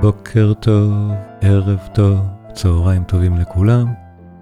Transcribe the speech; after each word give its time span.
בוקר 0.00 0.52
טוב, 0.60 0.92
ערב 1.40 1.78
טוב, 1.92 2.18
צהריים 2.52 3.04
טובים 3.04 3.36
לכולם, 3.36 3.86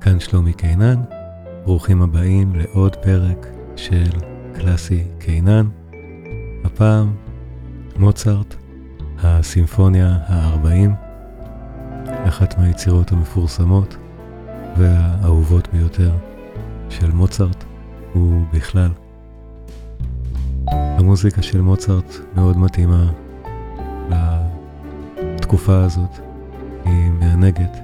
כאן 0.00 0.20
שלומי 0.20 0.52
קינן, 0.52 1.02
ברוכים 1.64 2.02
הבאים 2.02 2.54
לעוד 2.54 2.96
פרק 2.96 3.46
של 3.76 4.10
קלאסי 4.54 5.04
קינן. 5.18 5.66
הפעם 6.64 7.14
מוצרט, 7.96 8.54
הסימפוניה 9.22 10.18
ה-40, 10.26 10.90
אחת 12.28 12.58
מהיצירות 12.58 13.12
המפורסמות 13.12 13.96
והאהובות 14.76 15.68
ביותר 15.72 16.12
של 16.88 17.10
מוצרט, 17.10 17.64
ובכלל. 18.16 18.90
המוזיקה 20.68 21.42
של 21.42 21.60
מוצרט 21.60 22.14
מאוד 22.34 22.58
מתאימה 22.58 23.10
התקופה 25.48 25.84
הזאת 25.84 26.18
היא 26.84 27.10
מענגת, 27.10 27.76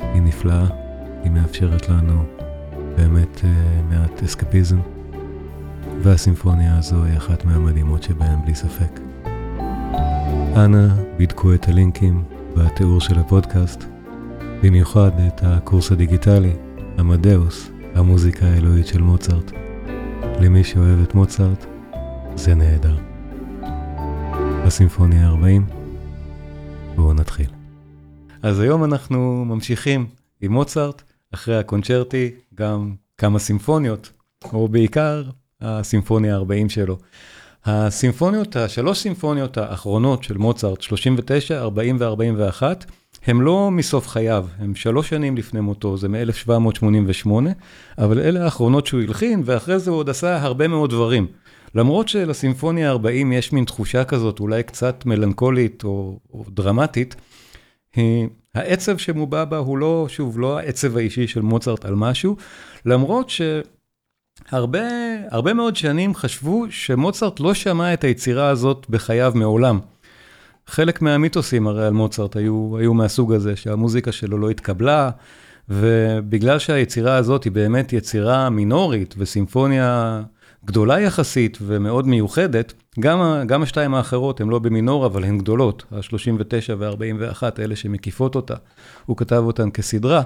היא 0.00 0.22
נפלאה, 0.22 0.66
היא 1.22 1.32
מאפשרת 1.32 1.88
לנו 1.88 2.22
באמת 2.96 3.44
אה, 3.44 3.50
מעט 3.90 4.22
אסקפיזם, 4.22 4.78
והסימפוניה 6.02 6.78
הזו 6.78 7.04
היא 7.04 7.16
אחת 7.16 7.44
מהמדהימות 7.44 8.02
שבהן 8.02 8.38
בלי 8.44 8.54
ספק. 8.54 9.00
אנא 10.56 10.88
בדקו 11.18 11.54
את 11.54 11.68
הלינקים 11.68 12.24
בתיאור 12.56 13.00
של 13.00 13.18
הפודקאסט, 13.18 13.84
במיוחד 14.62 15.10
את 15.26 15.40
הקורס 15.42 15.92
הדיגיטלי, 15.92 16.52
עמדאוס, 16.98 17.70
המוזיקה 17.94 18.46
האלוהית 18.46 18.86
של 18.86 19.02
מוצרט. 19.02 19.52
למי 20.40 20.64
שאוהב 20.64 21.02
את 21.02 21.14
מוצרט, 21.14 21.66
זה 22.34 22.54
נהדר. 22.54 22.96
הסימפוניה 24.64 25.26
40 25.26 25.77
בואו 26.98 27.12
נתחיל. 27.12 27.46
אז 28.42 28.60
היום 28.60 28.84
אנחנו 28.84 29.44
ממשיכים 29.44 30.06
עם 30.40 30.52
מוצרט, 30.52 31.02
אחרי 31.34 31.56
הקונצ'רטי 31.56 32.30
גם 32.54 32.94
כמה 33.18 33.38
סימפוניות, 33.38 34.12
או 34.52 34.68
בעיקר 34.68 35.22
הסימפוניה 35.60 36.36
ה-40 36.36 36.68
שלו. 36.68 36.98
הסימפוניות, 37.64 38.56
השלוש 38.56 38.98
סימפוניות 38.98 39.56
האחרונות 39.56 40.22
של 40.22 40.38
מוצרט, 40.38 40.82
39, 40.82 41.60
40 41.60 41.96
ו-41, 42.00 42.62
הם 43.26 43.42
לא 43.42 43.70
מסוף 43.70 44.08
חייו, 44.08 44.46
הם 44.58 44.74
שלוש 44.74 45.08
שנים 45.08 45.36
לפני 45.36 45.60
מותו, 45.60 45.96
זה 45.96 46.08
מ-1788, 46.08 47.30
אבל 47.98 48.18
אלה 48.18 48.44
האחרונות 48.44 48.86
שהוא 48.86 49.00
הלחין, 49.00 49.42
ואחרי 49.44 49.78
זה 49.78 49.90
הוא 49.90 49.98
עוד 49.98 50.10
עשה 50.10 50.42
הרבה 50.42 50.68
מאוד 50.68 50.90
דברים. 50.90 51.26
למרות 51.74 52.08
שלסימפוניה 52.08 52.90
40 52.90 53.32
יש 53.32 53.52
מין 53.52 53.64
תחושה 53.64 54.04
כזאת, 54.04 54.40
אולי 54.40 54.62
קצת 54.62 55.06
מלנכולית 55.06 55.84
או, 55.84 56.18
או 56.32 56.44
דרמטית, 56.48 57.16
היא, 57.96 58.28
העצב 58.54 58.96
שמובע 58.96 59.44
בה 59.44 59.56
הוא 59.56 59.78
לא, 59.78 60.06
שוב, 60.08 60.38
לא 60.38 60.58
העצב 60.58 60.96
האישי 60.96 61.26
של 61.26 61.40
מוצרט 61.40 61.84
על 61.84 61.94
משהו, 61.94 62.36
למרות 62.84 63.30
שהרבה 64.50 64.88
הרבה 65.30 65.54
מאוד 65.54 65.76
שנים 65.76 66.14
חשבו 66.14 66.66
שמוצרט 66.70 67.40
לא 67.40 67.54
שמע 67.54 67.94
את 67.94 68.04
היצירה 68.04 68.48
הזאת 68.48 68.86
בחייו 68.90 69.32
מעולם. 69.34 69.80
חלק 70.66 71.02
מהמיתוסים 71.02 71.66
הרי 71.66 71.86
על 71.86 71.92
מוצרט 71.92 72.36
היו, 72.36 72.76
היו 72.78 72.94
מהסוג 72.94 73.32
הזה, 73.32 73.56
שהמוזיקה 73.56 74.12
שלו 74.12 74.38
לא 74.38 74.50
התקבלה, 74.50 75.10
ובגלל 75.68 76.58
שהיצירה 76.58 77.16
הזאת 77.16 77.44
היא 77.44 77.52
באמת 77.52 77.92
יצירה 77.92 78.50
מינורית 78.50 79.14
וסימפוניה 79.18 80.22
גדולה 80.64 81.00
יחסית 81.00 81.58
ומאוד 81.62 82.06
מיוחדת, 82.06 82.72
גם, 83.00 83.42
גם 83.46 83.62
השתיים 83.62 83.94
האחרות 83.94 84.40
הן 84.40 84.48
לא 84.48 84.58
במינור, 84.58 85.06
אבל 85.06 85.24
הן 85.24 85.38
גדולות, 85.38 85.84
ה-39 85.92 86.74
וה-41, 86.78 87.42
אלה 87.58 87.76
שמקיפות 87.76 88.34
אותה, 88.34 88.54
הוא 89.06 89.16
כתב 89.16 89.42
אותן 89.46 89.70
כסדרה. 89.70 90.22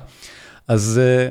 אז, 0.68 1.00
אה, 1.02 1.28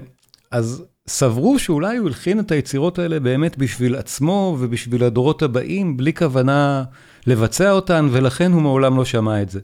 אז 0.51 0.83
סברו 1.07 1.59
שאולי 1.59 1.97
הוא 1.97 2.07
הלחין 2.07 2.39
את 2.39 2.51
היצירות 2.51 2.99
האלה 2.99 3.19
באמת 3.19 3.57
בשביל 3.57 3.95
עצמו 3.95 4.57
ובשביל 4.59 5.03
הדורות 5.03 5.41
הבאים, 5.41 5.97
בלי 5.97 6.13
כוונה 6.13 6.83
לבצע 7.27 7.71
אותן, 7.71 8.07
ולכן 8.11 8.51
הוא 8.51 8.61
מעולם 8.61 8.97
לא 8.97 9.05
שמע 9.05 9.41
את 9.41 9.49
זה. 9.49 9.59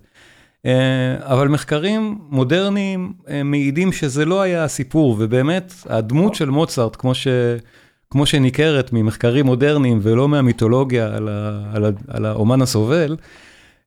אה, 0.65 1.15
אבל 1.19 1.47
מחקרים 1.47 2.17
מודרניים 2.29 3.13
אה, 3.29 3.43
מעידים 3.43 3.91
שזה 3.91 4.25
לא 4.25 4.41
היה 4.41 4.63
הסיפור, 4.63 5.15
ובאמת, 5.19 5.73
הדמות 5.85 6.35
של 6.35 6.49
מוצרט, 6.49 6.95
כמו 6.95 7.15
ש... 7.15 7.27
כמו 8.09 8.25
שניכרת 8.25 8.93
ממחקרים 8.93 9.45
מודרניים 9.45 9.99
ולא 10.01 10.29
מהמיתולוגיה 10.29 11.15
על, 11.15 11.29
על, 11.73 11.85
על 12.07 12.25
האומן 12.25 12.61
הסובל, 12.61 13.15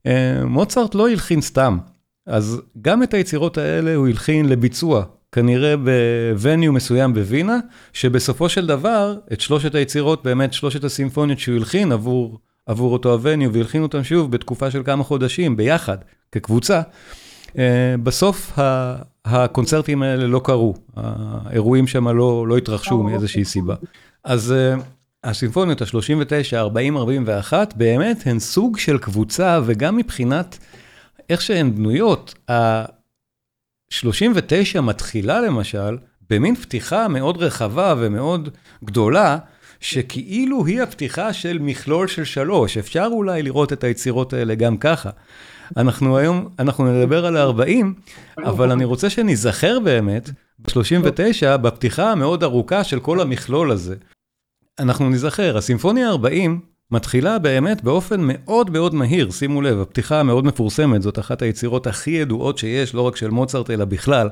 אה, 0.06 0.44
מוצרט 0.44 0.94
לא 0.94 1.08
הלחין 1.08 1.41
סתם. 1.41 1.78
אז 2.26 2.60
גם 2.82 3.03
את 3.03 3.14
היצירות 3.14 3.59
האלה 3.59 3.94
הוא 3.94 4.09
הלחין 4.09 4.48
לביצוע, 4.48 5.04
כנראה 5.32 5.75
בווניו 5.76 6.72
מסוים 6.72 7.14
בווינה, 7.14 7.59
שבסופו 7.92 8.48
של 8.48 8.66
דבר, 8.66 9.16
את 9.32 9.41
שלושת 9.41 9.75
היצירות, 9.75 10.25
באמת 10.25 10.53
שלושת 10.53 10.84
הסימפוניות 10.84 11.38
שהוא 11.38 11.56
הלחין 11.56 11.92
עבור, 11.92 12.38
עבור 12.66 12.92
אותו 12.92 13.12
הווניו, 13.12 13.53
והלחין 13.53 13.82
אותם 13.82 14.04
שוב 14.04 14.30
בתקופה 14.30 14.70
של 14.70 14.82
כמה 14.82 15.04
חודשים, 15.04 15.56
ביחד, 15.56 15.97
כקבוצה. 16.32 16.82
אה, 17.59 17.94
בסוף 18.03 18.53
הקונצרטים 19.25 20.03
האלה 20.03 20.26
לא 20.26 20.41
קרו, 20.44 20.75
האירועים 20.97 21.86
שם 21.86 22.09
לא, 22.09 22.48
לא 22.48 22.56
התרחשו 22.56 23.03
מאיזושהי 23.03 23.44
סיבה. 23.44 23.75
אז 24.25 24.54
uh, 24.78 24.82
הסימפוניות 25.25 25.82
ה-39, 25.82 26.54
40, 26.54 26.97
41, 26.97 27.75
באמת 27.76 28.26
הן 28.26 28.38
סוג 28.38 28.78
של 28.78 28.98
קבוצה, 28.98 29.60
וגם 29.64 29.97
מבחינת 29.97 30.58
איך 31.31 31.41
שהן 31.41 31.75
בנויות, 31.75 32.34
ה-39 32.50 34.80
מתחילה 34.80 35.41
למשל, 35.41 35.97
במין 36.30 36.54
פתיחה 36.54 37.09
מאוד 37.09 37.36
רחבה 37.36 37.94
ומאוד 37.98 38.48
גדולה, 38.84 39.38
שכאילו 39.80 40.66
היא 40.66 40.82
הפתיחה 40.82 41.32
של 41.32 41.59
מכלול 41.60 42.09
של 42.09 42.25
שלוש, 42.25 42.76
אפשר 42.76 43.09
אולי 43.12 43.42
לראות 43.42 43.72
את 43.72 43.84
היצירות 43.84 44.32
האלה 44.32 44.54
גם 44.54 44.76
ככה. 44.76 45.10
אנחנו 45.76 46.16
היום, 46.16 46.48
אנחנו 46.58 46.92
נדבר 46.92 47.26
על 47.26 47.36
ה-40, 47.36 47.84
אבל 48.44 48.70
אני 48.72 48.84
רוצה 48.84 49.10
שניזכר 49.10 49.78
באמת 49.84 50.31
ב-39, 50.58 51.56
בפתיחה 51.56 52.12
המאוד 52.12 52.42
ארוכה 52.42 52.84
של 52.84 53.00
כל 53.00 53.20
המכלול 53.20 53.70
הזה. 53.70 53.94
אנחנו 54.78 55.09
ניזכר, 55.09 55.56
הסימפוניה 55.56 56.10
ה-40 56.10 56.50
מתחילה 56.91 57.38
באמת 57.38 57.82
באופן 57.84 58.20
מאוד 58.20 58.70
מאוד 58.70 58.94
מהיר, 58.94 59.30
שימו 59.30 59.62
לב, 59.62 59.80
הפתיחה 59.80 60.20
המאוד 60.20 60.44
מפורסמת, 60.44 61.03
זאת 61.03 61.19
אחת 61.19 61.42
היצירות 61.42 61.86
הכי 61.86 62.10
ידועות 62.10 62.59
שיש, 62.59 62.94
לא 62.94 63.03
רק 63.03 63.16
של 63.16 63.30
מוצרט 63.30 63.70
אלא 63.70 63.84
בכלל. 63.84 64.28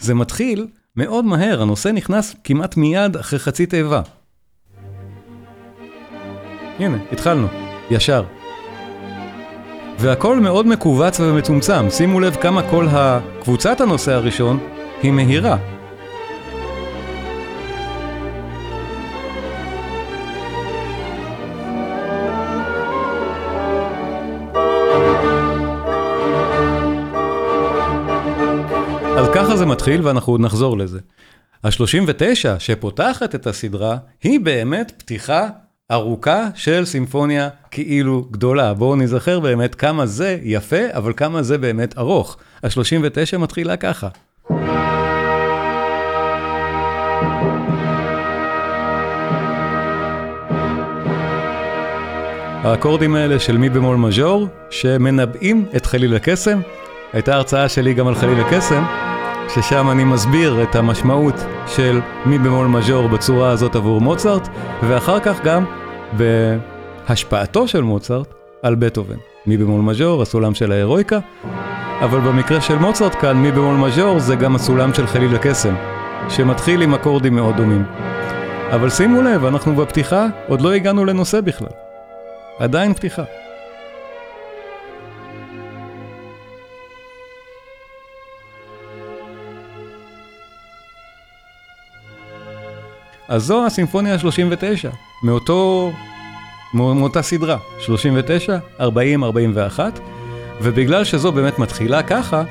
זה 0.00 0.14
מתחיל 0.14 0.66
מאוד 0.96 1.24
מהר, 1.24 1.62
הנושא 1.62 1.88
נכנס 1.88 2.34
כמעט 2.44 2.76
מיד 2.76 3.16
אחרי 3.16 3.38
חצי 3.38 3.66
תיבה. 3.66 4.02
הנה, 6.78 6.98
התחלנו, 7.12 7.46
ישר. 7.90 8.41
והכל 9.98 10.40
מאוד 10.40 10.66
מכווץ 10.66 11.20
ומצומצם, 11.20 11.90
שימו 11.90 12.20
לב 12.20 12.34
כמה 12.34 12.70
כל 12.70 12.86
הקבוצת 12.90 13.80
הנושא 13.80 14.12
הראשון 14.12 14.58
היא 15.02 15.12
מהירה. 15.12 15.56
אז 29.16 29.28
ככה 29.34 29.56
זה 29.56 29.66
מתחיל 29.66 30.06
ואנחנו 30.06 30.32
עוד 30.32 30.40
נחזור 30.40 30.78
לזה. 30.78 30.98
ה-39 31.64 32.58
שפותחת 32.58 33.34
את 33.34 33.46
הסדרה 33.46 33.96
היא 34.22 34.40
באמת 34.40 34.92
פתיחה 34.98 35.48
ארוכה 35.92 36.48
של 36.54 36.84
סימפוניה 36.84 37.48
כאילו 37.70 38.26
גדולה. 38.30 38.74
בואו 38.74 38.96
נזכר 38.96 39.40
באמת 39.40 39.74
כמה 39.74 40.06
זה 40.06 40.38
יפה, 40.42 40.76
אבל 40.92 41.12
כמה 41.16 41.42
זה 41.42 41.58
באמת 41.58 41.98
ארוך. 41.98 42.36
ה-39 42.62 43.38
מתחילה 43.38 43.76
ככה. 43.76 44.08
האקורדים 52.64 53.14
האלה 53.14 53.38
של 53.38 53.56
מי 53.56 53.68
במול 53.68 53.96
מז'ור, 53.96 54.48
שמנבאים 54.70 55.66
את 55.76 55.86
חליל 55.86 56.16
הקסם. 56.16 56.60
הייתה 57.12 57.34
הרצאה 57.34 57.68
שלי 57.68 57.94
גם 57.94 58.06
על 58.06 58.14
חליל 58.14 58.40
הקסם, 58.40 58.84
ששם 59.54 59.90
אני 59.90 60.04
מסביר 60.04 60.62
את 60.62 60.76
המשמעות 60.76 61.34
של 61.66 62.00
מי 62.26 62.38
במול 62.38 62.66
מז'ור 62.66 63.08
בצורה 63.08 63.50
הזאת 63.50 63.76
עבור 63.76 64.00
מוצרט, 64.00 64.48
ואחר 64.82 65.20
כך 65.20 65.44
גם 65.44 65.64
בהשפעתו 66.12 67.68
של 67.68 67.80
מוצרט 67.80 68.26
על 68.62 68.74
בטהובן. 68.74 69.16
מי 69.46 69.56
במול 69.56 69.80
מז'ור, 69.80 70.22
הסולם 70.22 70.54
של 70.54 70.72
ההירואיקה, 70.72 71.18
אבל 72.00 72.20
במקרה 72.20 72.60
של 72.60 72.78
מוצרט 72.78 73.14
כאן, 73.20 73.36
מי 73.36 73.52
במול 73.52 73.76
מז'ור 73.76 74.18
זה 74.18 74.36
גם 74.36 74.54
הסולם 74.54 74.94
של 74.94 75.06
חליל 75.06 75.34
הקסם, 75.34 75.74
שמתחיל 76.28 76.82
עם 76.82 76.94
אקורדים 76.94 77.34
מאוד 77.34 77.56
דומים. 77.56 77.84
אבל 78.70 78.90
שימו 78.90 79.22
לב, 79.22 79.44
אנחנו 79.44 79.76
בפתיחה 79.76 80.26
עוד 80.48 80.60
לא 80.60 80.72
הגענו 80.72 81.04
לנושא 81.04 81.40
בכלל. 81.40 81.68
עדיין 82.58 82.94
פתיחה. 82.94 83.22
אז 93.32 93.44
זו 93.44 93.66
הסימפוניה 93.66 94.14
ה-39, 94.14 94.88
מאותו, 95.22 95.92
מאותה 96.74 97.22
סדרה, 97.22 97.56
39, 97.78 98.58
40, 98.80 99.24
41, 99.24 100.00
ובגלל 100.62 101.04
שזו 101.04 101.32
באמת 101.32 101.58
מתחילה 101.58 102.02
ככה, 102.02 102.42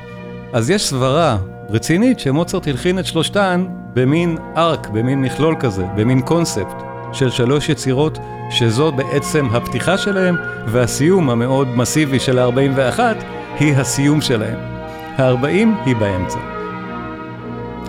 אז 0.52 0.70
יש 0.70 0.86
סברה 0.86 1.38
רצינית 1.70 2.20
שמוצרט 2.20 2.68
הלחין 2.68 2.98
את 2.98 3.06
שלושתן 3.06 3.66
במין 3.94 4.36
ארק, 4.56 4.88
במין 4.88 5.20
מכלול 5.20 5.56
כזה, 5.60 5.84
במין 5.96 6.20
קונספט 6.20 6.76
של 7.12 7.30
שלוש 7.30 7.68
יצירות, 7.68 8.18
שזו 8.50 8.92
בעצם 8.92 9.46
הפתיחה 9.52 9.98
שלהם, 9.98 10.36
והסיום 10.66 11.30
המאוד 11.30 11.68
מסיבי 11.68 12.20
של 12.20 12.38
ה-41 12.38 13.00
היא 13.58 13.74
הסיום 13.76 14.20
שלהם. 14.20 14.58
ה-40 15.18 15.86
היא 15.86 15.96
באמצע. 15.96 16.51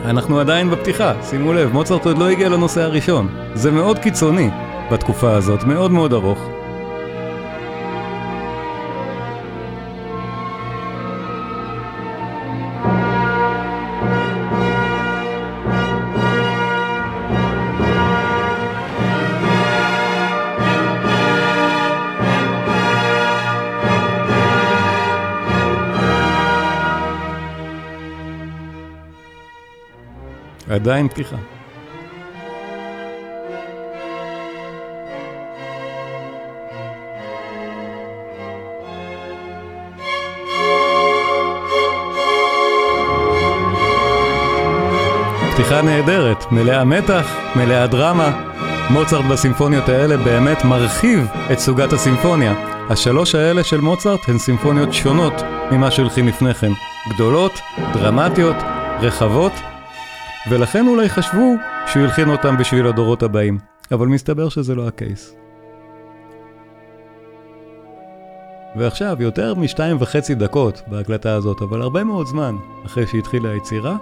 אנחנו 0.06 0.40
עדיין 0.40 0.70
בפתיחה, 0.70 1.14
שימו 1.24 1.54
לב, 1.54 1.74
מוצרט 1.74 2.06
עוד 2.06 2.18
לא 2.18 2.30
הגיע 2.30 2.50
לנושא 2.50 2.82
הראשון. 2.82 3.28
זה 3.54 3.72
מאוד 3.72 4.00
קיצוני 4.00 4.50
בתקופה 4.92 5.32
הזאת, 5.36 5.64
מאוד 5.64 5.92
מאוד 5.92 6.14
ארוך. 6.14 6.53
עדיין 30.83 31.07
פתיחה. 31.07 31.35
פתיחה 45.53 45.81
נהדרת, 45.81 46.51
מלאה 46.51 46.83
מתח, 46.83 47.35
מלאה 47.56 47.88
דרמה. 47.88 48.53
מוצרט 48.89 49.25
בסימפוניות 49.25 49.89
האלה 49.89 50.18
באמת 50.18 50.65
מרחיב 50.65 51.27
את 51.51 51.59
סוגת 51.59 51.94
הסימפוניה. 51.94 52.53
השלוש 52.89 53.35
האלה 53.35 53.63
של 53.63 53.81
מוצרט 53.81 54.19
הן 54.27 54.38
סימפוניות 54.38 54.94
שונות 54.94 55.33
ממה 55.71 55.91
שהולכים 55.91 56.27
לפני 56.27 56.53
כן. 56.53 56.71
גדולות, 57.09 57.59
דרמטיות, 57.94 58.56
רחבות 59.00 59.53
ולכן 60.50 60.88
אולי 60.88 61.10
חשבו 61.10 61.56
שהוא 61.88 62.04
הלחין 62.04 62.30
אותם 62.30 62.57
בשביל 62.57 62.88
הדורות 62.88 63.24
הבאים, 63.24 63.57
אבל 63.92 64.07
מסתבר 64.07 64.50
שזה 64.50 64.75
לא 64.75 64.88
הקייס. 64.88 65.36
ועכשיו, 68.75 69.18
יותר 69.19 69.56
משתיים 69.56 69.98
וחצי 70.00 70.36
דקות 70.36 70.81
בהקלטה 70.88 71.34
הזאת, 71.34 71.62
אבל 71.62 71.81
הרבה 71.81 72.04
מאוד 72.04 72.28
זמן 72.28 72.56
אחרי 72.86 73.07
שהתחילה 73.07 73.50
היצירה, 73.50 73.98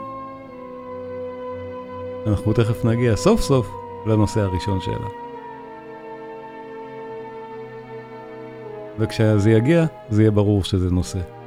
אנחנו 2.27 2.53
תכף 2.53 2.85
נגיע 2.85 3.15
סוף 3.15 3.41
סוף 3.41 3.67
לנושא 4.07 4.41
הראשון 4.41 4.81
שלה. 4.81 5.07
וכשזה 8.99 9.51
יגיע, 9.51 9.85
זה 10.09 10.21
יהיה 10.21 10.31
ברור 10.31 10.63
שזה 10.63 10.91
נושא. 10.91 11.40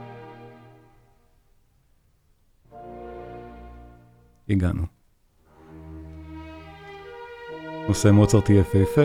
הגענו. 4.51 4.83
נושא 7.89 8.09
מוצרט 8.09 8.51
יפהפה. 8.51 9.03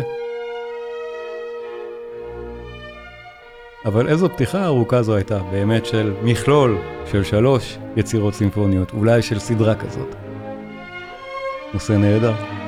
אבל 3.85 4.07
איזו 4.07 4.29
פתיחה 4.29 4.65
ארוכה 4.65 5.01
זו 5.01 5.15
הייתה, 5.15 5.39
באמת 5.51 5.85
של 5.85 6.13
מכלול 6.23 6.77
של 7.11 7.23
שלוש 7.23 7.77
יצירות 7.97 8.33
סימפוניות, 8.33 8.93
אולי 8.93 9.21
של 9.21 9.39
סדרה 9.39 9.75
כזאת. 9.75 10.15
נושא 11.73 11.93
נהדר. 11.93 12.58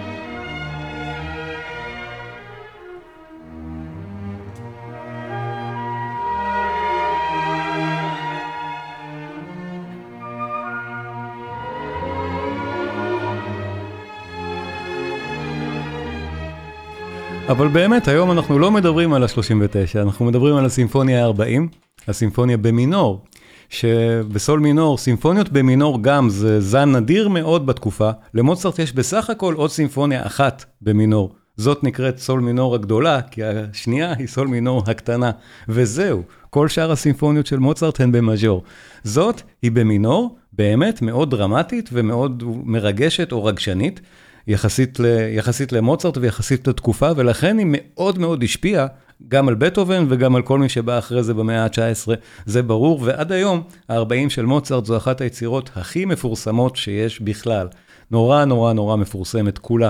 אבל 17.52 17.68
באמת, 17.68 18.08
היום 18.08 18.32
אנחנו 18.32 18.60
לא 18.60 18.72
מדברים 18.72 19.14
על 19.14 19.24
ה-39, 19.24 20.02
אנחנו 20.02 20.26
מדברים 20.26 20.56
על 20.56 20.66
הסימפוניה 20.66 21.28
ה-40, 21.28 21.62
הסימפוניה 22.08 22.58
במינור, 22.58 23.22
שבסול 23.70 24.60
מינור, 24.60 24.98
סימפוניות 24.98 25.50
במינור 25.50 26.04
גם 26.04 26.30
זה 26.30 26.62
זן 26.62 26.96
נדיר 26.96 27.30
מאוד 27.30 27.66
בתקופה, 27.66 28.10
למוצרט 28.34 28.80
יש 28.80 28.94
בסך 28.94 29.30
הכל 29.30 29.54
עוד 29.54 29.70
סימפוניה 29.70 30.26
אחת 30.26 30.66
במינור. 30.82 31.32
זאת 31.58 31.84
נקראת 31.84 32.18
סול 32.18 32.40
מינור 32.40 32.76
הגדולה, 32.76 33.22
כי 33.22 33.44
השנייה 33.44 34.14
היא 34.18 34.28
סול 34.28 34.48
מינור 34.48 34.84
הקטנה. 34.88 35.32
וזהו, 35.70 36.24
כל 36.50 36.68
שאר 36.68 36.92
הסימפוניות 36.92 37.46
של 37.46 37.60
מוצרט 37.60 38.02
הן 38.02 38.12
במז'ור. 38.12 38.64
זאת 39.04 39.42
היא 39.62 39.72
במינור, 39.72 40.36
באמת 40.54 41.02
מאוד 41.02 41.32
דרמטית 41.32 41.90
ומאוד 41.94 42.44
מרגשת 42.66 43.32
או 43.32 43.46
רגשנית. 43.46 44.02
יחסית, 44.48 45.00
ל, 45.00 45.06
יחסית 45.30 45.72
למוצרט 45.72 46.18
ויחסית 46.18 46.68
לתקופה, 46.68 47.10
ולכן 47.16 47.58
היא 47.58 47.68
מאוד 47.70 48.20
מאוד 48.20 48.44
השפיעה 48.44 48.88
גם 49.28 49.48
על 49.48 49.56
בטהובן 49.56 50.06
וגם 50.10 50.36
על 50.36 50.42
כל 50.42 50.60
מי 50.60 50.70
שבא 50.70 51.00
אחרי 51.00 51.24
זה 51.24 51.34
במאה 51.34 51.64
ה-19, 51.64 52.12
זה 52.46 52.64
ברור, 52.64 53.00
ועד 53.04 53.32
היום 53.32 53.62
ה-40 53.90 54.30
של 54.30 54.46
מוצרט 54.46 54.86
זו 54.86 54.98
אחת 54.98 55.22
היצירות 55.22 55.70
הכי 55.76 56.06
מפורסמות 56.06 56.76
שיש 56.76 57.22
בכלל. 57.22 57.68
נורא 58.12 58.46
נורא 58.46 58.74
נורא 58.74 58.96
מפורסמת 58.96 59.58
כולה. 59.58 59.90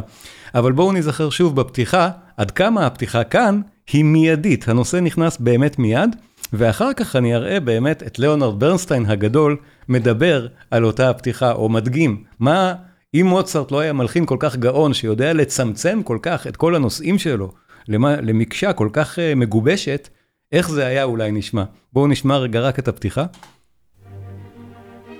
אבל 0.56 0.72
בואו 0.72 0.92
נזכר 0.92 1.30
שוב 1.30 1.56
בפתיחה, 1.56 2.10
עד 2.38 2.52
כמה 2.52 2.86
הפתיחה 2.86 3.24
כאן 3.24 3.62
היא 3.92 4.04
מיידית, 4.04 4.68
הנושא 4.68 4.98
נכנס 4.98 5.38
באמת 5.38 5.80
מיד, 5.80 6.16
ואחר 6.54 6.94
כך 6.94 7.16
אני 7.16 7.36
אראה 7.36 7.60
באמת 7.60 8.04
את 8.04 8.20
ליאונרד 8.20 8.60
ברנסטיין 8.60 9.06
הגדול 9.06 9.58
מדבר 9.90 10.48
על 10.72 10.86
אותה 10.86 11.10
הפתיחה, 11.10 11.52
או 11.52 11.70
מדגים 11.70 12.24
מה... 12.40 12.74
אם 13.14 13.26
מוצרט 13.26 13.72
לא 13.72 13.80
היה 13.80 13.94
מלחין 13.94 14.26
כל 14.26 14.38
כך 14.40 14.56
גאון, 14.56 14.94
שיודע 14.94 15.34
לצמצם 15.34 16.04
כל 16.04 16.18
כך 16.22 16.48
את 16.48 16.58
כל 16.58 16.76
הנושאים 16.76 17.20
שלו 17.20 17.52
למקשה 17.88 18.74
כל 18.74 18.90
כך 18.94 19.16
uh, 19.16 19.36
מגובשת, 19.36 20.10
איך 20.52 20.70
זה 20.70 20.86
היה 20.86 21.04
אולי 21.04 21.32
נשמע. 21.32 21.64
בואו 21.94 22.08
נשמע 22.08 22.38
רגע 22.38 22.60
רק 22.60 22.80
את 22.80 22.88
הפתיחה. 22.88 23.26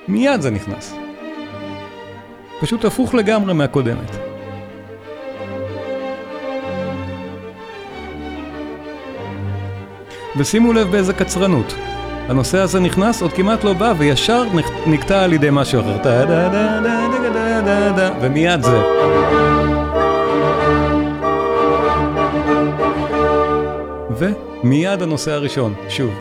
מיד 0.08 0.42
זה 0.42 0.50
נכנס. 0.52 0.94
פשוט 2.62 2.86
הפוך 2.86 3.14
לגמרי 3.14 3.54
מהקודמת. 3.54 4.16
ושימו 10.38 10.74
לב 10.74 10.92
באיזה 10.92 11.14
קצרנות. 11.14 11.91
הנושא 12.32 12.58
הזה 12.58 12.80
נכנס, 12.80 13.22
עוד 13.22 13.34
כמעט 13.34 13.64
לא 13.64 13.74
בא, 13.74 13.94
וישר 13.98 14.44
נקטע 14.88 15.24
על 15.24 15.34
ידי 15.34 15.48
משהו 15.52 15.82
אחר. 15.82 16.26
ומיד 18.22 18.62
זה. 18.62 18.82
ומיד 24.18 25.02
הנושא 25.02 25.32
הראשון, 25.32 25.74
שוב. 25.90 26.12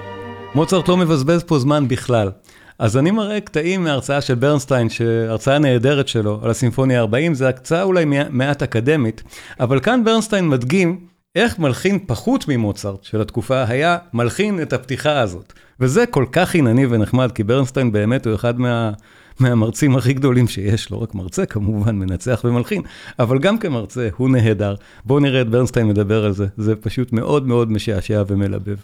מוצרט 0.55 0.89
לא 0.89 0.97
מבזבז 0.97 1.43
פה 1.43 1.59
זמן 1.59 1.89
בכלל. 1.89 2.31
אז 2.79 2.97
אני 2.97 3.11
מראה 3.11 3.41
קטעים 3.41 3.85
מהרצאה 3.85 4.21
של 4.21 4.35
ברנסטיין, 4.35 4.89
הרצאה 5.29 5.59
נהדרת 5.59 6.09
שלו 6.09 6.41
על 6.43 6.51
הסימפוניה 6.51 7.01
40, 7.01 7.35
זו 7.35 7.45
הקצאה 7.45 7.83
אולי 7.83 8.05
מעט 8.31 8.63
אקדמית, 8.63 9.23
אבל 9.61 9.81
כאן 9.81 10.05
ברנסטיין 10.05 10.49
מדגים 10.49 11.10
איך 11.35 11.59
מלחין 11.59 11.99
פחות 12.07 12.49
ממוצרט 12.49 13.05
של 13.05 13.21
התקופה 13.21 13.65
היה 13.69 13.99
מלחין 14.13 14.63
את 14.63 14.73
הפתיחה 14.73 15.21
הזאת. 15.21 15.53
וזה 15.81 16.07
כל 16.07 16.25
כך 16.33 16.49
חינני 16.49 16.87
ונחמד, 16.87 17.33
כי 17.33 17.43
ברנסטיין 17.43 17.93
באמת 17.93 18.27
הוא 18.27 18.35
אחד 18.35 18.61
מה, 18.61 18.93
מהמרצים 19.41 19.97
הכי 19.97 20.13
גדולים 20.13 20.49
שיש, 20.49 20.93
לא 20.93 20.97
רק 20.97 21.15
מרצה 21.15 21.47
כמובן, 21.47 21.97
מנצח 21.97 22.41
ומלחין, 22.45 22.83
אבל 23.19 23.39
גם 23.39 23.59
כמרצה 23.59 24.09
הוא 24.17 24.31
נהדר. 24.31 24.75
בואו 25.05 25.21
נראה 25.21 25.41
את 25.41 25.49
ברנסטיין 25.49 25.89
מדבר 25.89 26.25
על 26.25 26.33
זה, 26.33 26.47
זה 26.57 26.77
פשוט 26.77 27.13
מאוד 27.13 27.47
מאוד 27.47 27.73
משעשע 27.73 28.23
ומלבב. 28.27 28.77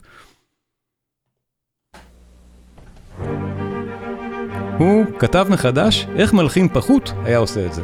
הוא 4.79 5.05
כתב 5.19 5.47
מחדש 5.51 6.07
איך 6.17 6.35
מלחין 6.35 6.69
פחות 6.69 7.13
היה 7.25 7.39
עושה 7.39 7.67
את 7.67 7.75
זה. 7.75 7.83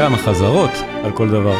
כמה 0.00 0.16
חזרות 0.16 0.70
על 1.04 1.12
כל 1.12 1.28
דבר. 1.28 1.56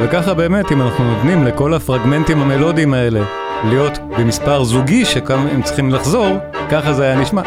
וככה 0.00 0.34
באמת, 0.34 0.72
אם 0.72 0.82
אנחנו 0.82 1.14
נותנים 1.14 1.44
לכל 1.44 1.74
הפרגמנטים 1.74 2.38
המלודיים 2.38 2.94
האלה 2.94 3.24
להיות 3.64 3.98
במספר 4.18 4.64
זוגי 4.64 5.04
שכמה 5.04 5.50
הם 5.50 5.62
צריכים 5.62 5.90
לחזור, 5.90 6.36
ככה 6.70 6.92
זה 6.92 7.04
היה 7.04 7.20
נשמע. 7.20 7.42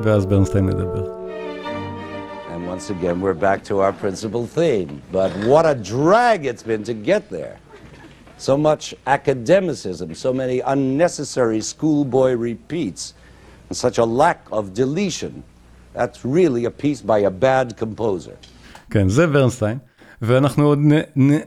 ואז 0.00 0.26
ברנסטיין 0.26 0.66
מדבר. 0.66 1.23
And 2.83 2.83
once 2.83 2.89
again, 2.89 3.21
we're 3.21 3.41
back 3.49 3.63
to 3.71 3.79
our 3.79 3.93
principal 3.93 4.45
theme. 4.45 5.01
But 5.13 5.31
what 5.45 5.65
a 5.65 5.73
drag 5.73 6.45
it's 6.45 6.61
been 6.61 6.83
to 6.83 6.93
get 6.93 7.29
there. 7.29 7.57
So 8.37 8.57
much 8.57 8.93
academicism, 9.07 10.13
so 10.13 10.33
many 10.33 10.59
unnecessary 10.59 11.61
schoolboy 11.61 12.33
repeats, 12.33 13.13
and 13.69 13.77
such 13.77 13.97
a 13.97 14.03
lack 14.03 14.45
of 14.51 14.73
deletion. 14.73 15.41
That's 15.93 16.25
really 16.25 16.65
a 16.65 16.71
piece 16.71 17.01
by 17.01 17.19
a 17.19 17.31
bad 17.31 17.77
composer. 17.77 18.35
כן, 18.91 19.09
זה 19.09 19.27
ברנסטיין, 19.27 19.77
ואנחנו 20.26 20.66
עוד 20.66 20.78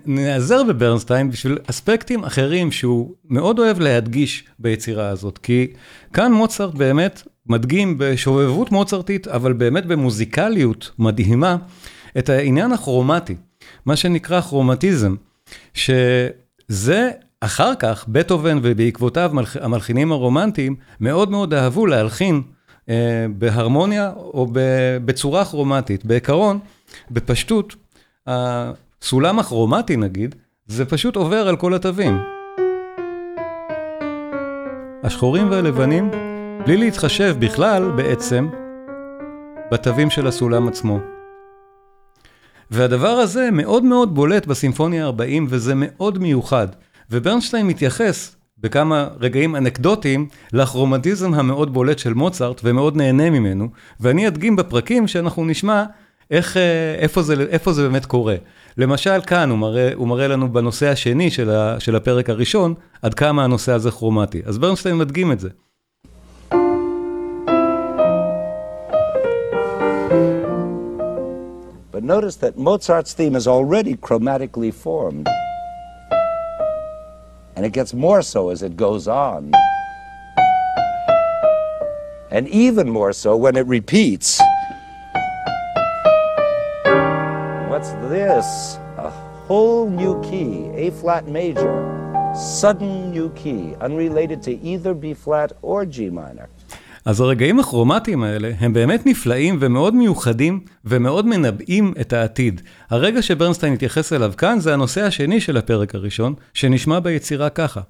נעזר 0.05 0.63
בברנסטיין 0.63 1.31
בשביל 1.31 1.57
אספקטים 1.69 2.24
אחרים 2.24 2.72
שהוא 2.72 3.15
מאוד 3.29 3.60
אוהב 3.60 3.79
להדגיש 3.79 4.43
ביצירה 4.60 5.10
הזאת, 5.10 5.38
כי 5.38 5.67
כאן 6.13 6.31
מוצרט 6.31 6.74
באמת 6.74 7.22
מדגים 7.46 7.96
בשובבות 7.98 8.72
מוצרטית, 8.72 9.27
אבל 9.27 9.53
באמת 9.53 9.86
במוזיקליות 9.86 10.91
מדהימה, 11.00 11.57
את 12.17 12.29
העניין 12.29 12.72
הכרומטי, 12.72 13.36
מה 13.86 13.96
שנקרא 13.96 14.41
כרומטיזם, 14.41 15.15
שזה 15.74 17.12
אחר 17.41 17.75
כך, 17.79 18.05
בטהובן 18.07 18.60
ובעקבותיו 18.63 19.31
המלחינים 19.62 20.12
הרומנטיים, 20.12 20.75
מאוד 21.00 21.31
מאוד 21.31 21.53
אהבו 21.53 21.86
להלחין 21.86 22.41
אה, 22.89 23.25
בהרמוניה 23.38 24.12
או 24.15 24.48
בצורה 25.05 25.46
כרומטית. 25.46 26.05
בעיקרון, 26.05 26.60
בפשטות, 27.12 27.75
הסולם 28.27 29.39
הכרומטי 29.39 29.98
נגיד, 29.98 30.36
זה 30.65 30.86
פשוט 30.86 31.15
עובר 31.15 31.48
על 31.48 31.55
כל 31.55 31.74
התווים. 31.74 32.17
השחורים 35.03 35.51
והלבנים, 35.51 36.12
בלי 36.65 36.77
להתחשב 36.77 37.36
בכלל 37.39 37.91
בעצם 37.91 38.48
בתווים 39.72 40.10
של 40.10 40.27
הסולם 40.27 40.67
עצמו. 40.67 41.00
והדבר 42.72 43.07
הזה 43.07 43.50
מאוד 43.51 43.84
מאוד 43.84 44.15
בולט 44.15 44.46
בסימפוניה 44.46 45.05
40 45.05 45.48
וזה 45.50 45.74
מאוד 45.75 46.17
מיוחד. 46.19 46.67
וברנשטיין 47.12 47.67
מתייחס 47.67 48.36
בכמה 48.57 49.07
רגעים 49.19 49.55
אנקדוטיים 49.55 50.27
לכרומטיזם 50.53 51.34
המאוד 51.34 51.74
בולט 51.74 52.00
של 52.00 52.13
מוצרט 52.13 52.62
ומאוד 52.63 52.96
נהנה 52.96 53.29
ממנו, 53.29 53.69
ואני 54.00 54.27
אדגים 54.27 54.55
בפרקים 54.55 55.07
שאנחנו 55.07 55.46
נשמע 55.46 55.84
איך, 56.31 56.57
איפה 57.00 57.22
זה, 57.22 57.34
איפה 57.50 57.74
זה 57.74 57.84
באמת 57.84 58.05
קורה. 58.05 58.36
למשל 58.77 59.22
כאן 59.27 59.50
הוא 59.50 59.57
מראה, 59.57 59.91
הוא 59.96 60.07
מראה 60.07 60.27
לנו 60.27 60.53
בנושא 60.53 60.89
השני 60.89 61.31
של, 61.31 61.50
ה, 61.50 61.79
של 61.79 61.96
הפרק 61.96 62.29
הראשון, 62.29 62.74
עד 63.01 63.13
כמה 63.13 63.43
הנושא 63.43 63.72
הזה 63.72 63.91
כרומטי. 63.91 64.41
אז 64.46 64.57
ברנשטיין 64.57 64.98
מדגים 64.98 65.31
את 65.31 65.39
זה. 65.39 65.50
But 71.91 72.03
notice 72.03 72.36
that 72.36 72.55
Mozart's 72.60 73.13
theme 73.13 73.36
is 73.36 73.48
already 73.48 73.96
chromatically 73.96 74.72
formed. 74.72 75.27
And 77.55 77.65
it 77.65 77.74
gets 77.74 77.91
more 77.91 78.22
so 78.22 78.50
as 78.50 78.62
it 78.62 78.77
goes 78.77 79.07
on. 79.07 79.51
And 82.29 82.48
even 82.50 82.88
more 82.88 83.13
so 83.13 83.36
when 83.36 83.55
it 83.57 83.65
repeats. 83.65 84.39
What's 87.88 88.12
this? 88.12 88.50
A 88.98 89.10
whole 89.48 89.89
new 90.01 90.13
key, 90.27 90.51
A 90.84 90.91
flat 91.00 91.24
major. 91.38 91.74
Sudden 92.62 93.12
new 93.12 93.29
key, 93.41 93.62
unrelated 93.86 94.39
to 94.48 94.51
either 94.72 94.94
B 94.94 95.13
flat 95.13 95.50
or 95.62 95.86
G 95.86 96.00
minor. 96.12 96.48
אז 97.06 97.22
הרגעים 97.22 97.60
הכרומטיים 97.60 98.24
האלה 98.24 98.51
הם 98.60 98.74
באמת 98.74 99.06
נפלאים 99.06 99.58
ומאוד 99.60 99.96
מיוחדים 99.96 100.60
ומאוד 100.86 101.25
מנבאים 101.25 101.94
את 102.01 102.13
העתיד. 102.13 102.62
הרגע 102.89 103.22
שברנסטיין 103.22 103.74
התייחס 103.74 104.13
אליו 104.13 104.34
כאן 104.38 104.60
זה 104.60 104.74
הנושא 104.74 105.03
השני 105.03 105.41
של 105.41 105.58
הפרק 105.58 105.96
הראשון, 105.96 106.34
שנשמע 106.53 107.00
ביצירה 107.00 107.50
ככה. 107.50 107.82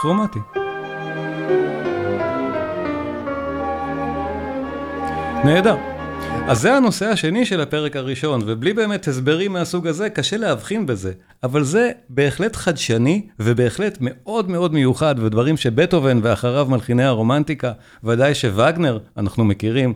כרומטי. 0.00 0.38
נהדר. 5.44 5.76
אז 6.48 6.60
זה 6.60 6.76
הנושא 6.76 7.06
השני 7.06 7.46
של 7.46 7.60
הפרק 7.60 7.96
הראשון, 7.96 8.40
ובלי 8.46 8.72
באמת 8.72 9.08
הסברים 9.08 9.52
מהסוג 9.52 9.86
הזה, 9.86 10.10
קשה 10.10 10.36
להבחין 10.36 10.86
בזה. 10.86 11.12
אבל 11.42 11.64
זה 11.64 11.90
בהחלט 12.08 12.56
חדשני, 12.56 13.26
ובהחלט 13.40 13.98
מאוד 14.00 14.50
מאוד 14.50 14.74
מיוחד, 14.74 15.14
ודברים 15.18 15.56
שבטהובן 15.56 16.20
ואחריו 16.22 16.66
מלחיני 16.70 17.04
הרומנטיקה, 17.04 17.72
ודאי 18.04 18.34
שווגנר, 18.34 18.98
אנחנו 19.16 19.44
מכירים, 19.44 19.94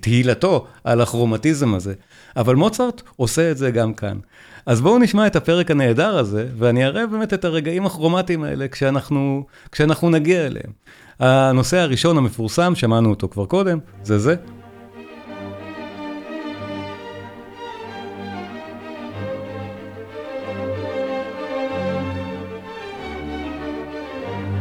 תהילתו 0.00 0.66
על 0.84 1.00
הכרומטיזם 1.00 1.74
הזה. 1.74 1.94
אבל 2.36 2.54
מוצרט 2.54 3.02
עושה 3.16 3.50
את 3.50 3.58
זה 3.58 3.70
גם 3.70 3.94
כאן. 3.94 4.18
אז 4.66 4.80
בואו 4.80 4.98
נשמע 4.98 5.26
את 5.26 5.36
הפרק 5.36 5.70
הנהדר 5.70 6.18
הזה, 6.18 6.46
ואני 6.58 6.86
אראה 6.86 7.06
באמת 7.06 7.34
את 7.34 7.44
הרגעים 7.44 7.86
הכרומטיים 7.86 8.44
האלה 8.44 8.68
כשאנחנו, 8.68 9.44
כשאנחנו 9.72 10.10
נגיע 10.10 10.46
אליהם. 10.46 10.72
הנושא 11.20 11.78
הראשון 11.78 12.18
המפורסם, 12.18 12.74
שמענו 12.74 13.10
אותו 13.10 13.28
כבר 13.28 13.46
קודם, 13.46 13.78
זה 14.02 14.18
זה. 14.18 14.36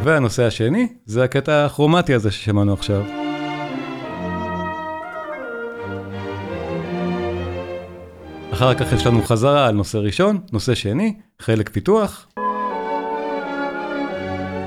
והנושא 0.04 0.44
השני, 0.44 0.88
זה 1.06 1.24
הקטע 1.24 1.66
הכרומטי 1.66 2.14
הזה 2.14 2.32
ששמענו 2.32 2.74
עכשיו. 2.74 3.23
אחר 8.54 8.74
כך 8.74 8.94
יש 8.94 9.08
לנו 9.08 9.24
חזרה 9.24 9.68
על 9.68 9.76
נושא 9.76 9.98
ראשון, 9.98 10.40
נושא 10.52 10.76
שני, 10.76 11.16
חלק 11.42 11.70
פיתוח. 11.70 12.28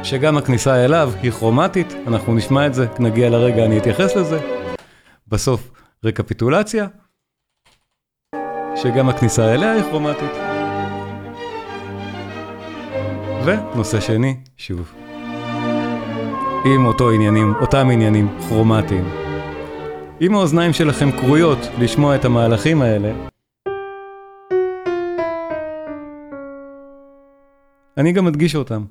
שגם 0.03 0.37
הכניסה 0.37 0.85
אליו 0.85 1.13
היא 1.23 1.31
כרומטית, 1.31 1.95
אנחנו 2.07 2.35
נשמע 2.35 2.67
את 2.67 2.75
זה, 2.75 2.87
נגיע 2.99 3.31
לרגע, 3.31 3.65
אני 3.65 3.79
אתייחס 3.79 4.17
לזה. 4.17 4.39
בסוף, 5.29 5.71
רקפיטולציה, 6.05 6.87
שגם 8.77 9.09
הכניסה 9.09 9.55
אליה 9.55 9.73
היא 9.73 9.83
כרומטית. 9.83 10.33
ונושא 13.45 14.01
שני, 14.01 14.37
שוב. 14.57 14.93
עם 16.65 16.87
אותו 16.87 17.11
עניינים, 17.11 17.55
אותם 17.61 17.89
עניינים 17.91 18.39
כרומטיים. 18.49 19.09
אם 20.21 20.35
האוזניים 20.35 20.73
שלכם 20.73 21.13
כרויות 21.13 21.59
לשמוע 21.79 22.17
את 22.17 22.25
המהלכים 22.25 22.83
האלה, 22.83 23.13
אני 27.99 28.13
גם 28.13 28.25
מדגיש 28.25 28.57
אותם, 28.57 28.85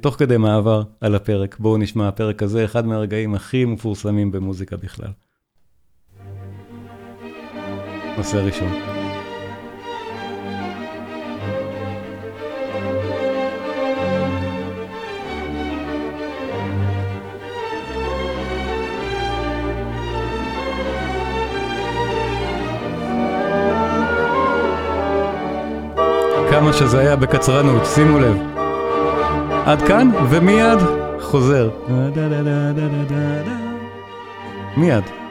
תוך 0.00 0.16
כדי 0.18 0.36
מעבר 0.38 0.82
על 1.00 1.14
הפרק. 1.14 1.56
בואו 1.58 1.78
נשמע, 1.78 2.08
הפרק 2.08 2.42
הזה 2.42 2.64
אחד 2.64 2.86
מהרגעים 2.86 3.34
הכי 3.34 3.64
מפורסמים 3.64 4.30
במוזיקה 4.32 4.76
בכלל. 4.76 5.10
נושא 8.16 8.36
ראשון. 8.36 8.93
שזה 26.78 26.98
היה 27.00 27.16
בקצרנות, 27.16 27.86
שימו 27.86 28.18
לב. 28.18 28.36
עד 29.66 29.82
כאן, 29.82 30.10
ומיד 30.30 30.78
חוזר. 31.20 31.68
מיד. 34.76 35.23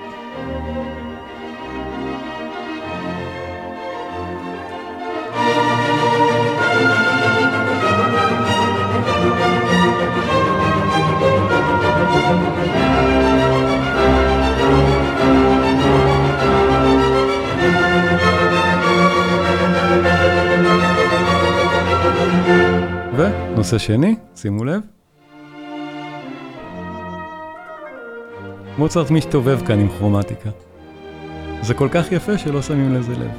נושא 23.73 23.85
שני, 23.85 24.15
שימו 24.35 24.63
לב. 24.63 24.81
מוצרט 28.77 29.11
מסתובב 29.11 29.65
כאן 29.65 29.79
עם 29.79 29.89
כרומטיקה. 29.89 30.49
זה 31.61 31.73
כל 31.73 31.87
כך 31.91 32.11
יפה 32.11 32.37
שלא 32.37 32.61
שמים 32.61 32.93
לזה 32.93 33.13
לב. 33.13 33.31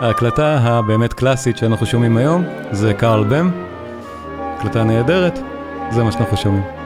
ההקלטה 0.00 0.58
הבאמת 0.58 1.12
קלאסית 1.12 1.56
שאנחנו 1.56 1.86
שומעים 1.86 2.16
היום 2.16 2.44
זה 2.70 2.94
קארל 2.94 3.24
בם, 3.24 3.50
הקלטה 4.38 4.84
נהדרת, 4.84 5.38
זה 5.90 6.04
מה 6.04 6.12
שאנחנו 6.12 6.36
שומעים. 6.36 6.79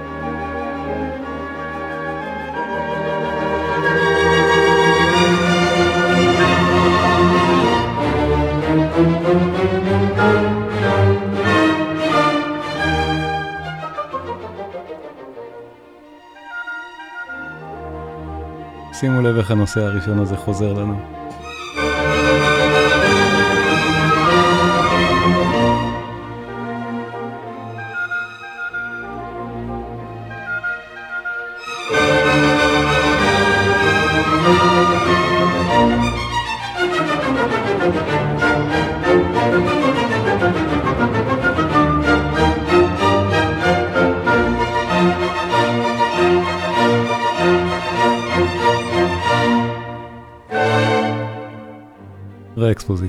איך 19.45 19.51
הנושא 19.51 19.81
הראשון 19.81 20.19
הזה 20.19 20.37
חוזר 20.37 20.73
לנו. 20.73 21.24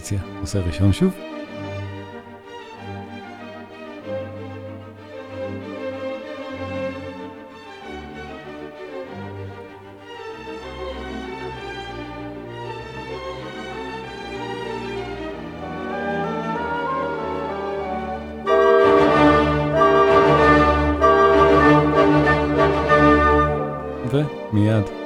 ואקספוזיציה, 0.05 0.19
נושא 0.39 0.57
ראשון 0.57 0.93
שוב. 0.93 1.13
ומיד. 24.53 25.04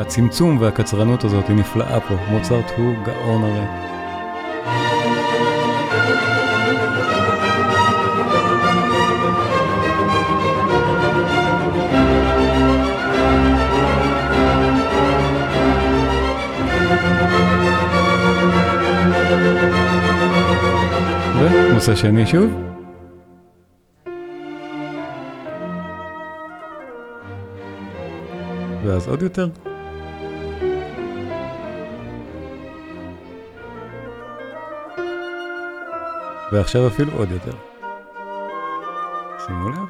הצמצום 0.00 0.58
והקצרנות 0.60 1.24
הזאת 1.24 1.48
היא 1.48 1.56
נפלאה 1.56 2.00
פה, 2.00 2.14
מוצרט 2.30 2.70
הוא 2.76 2.94
גאון 3.04 3.42
הרי. 3.42 3.66
ונושא 21.70 21.94
שני 21.94 22.26
שוב. 22.26 22.50
ואז 28.84 29.08
עוד 29.08 29.22
יותר. 29.22 29.48
ועכשיו 36.52 36.86
אפילו 36.86 37.12
עוד 37.12 37.30
יותר. 37.30 37.52
שימו 39.46 39.68
לב. 39.68 39.89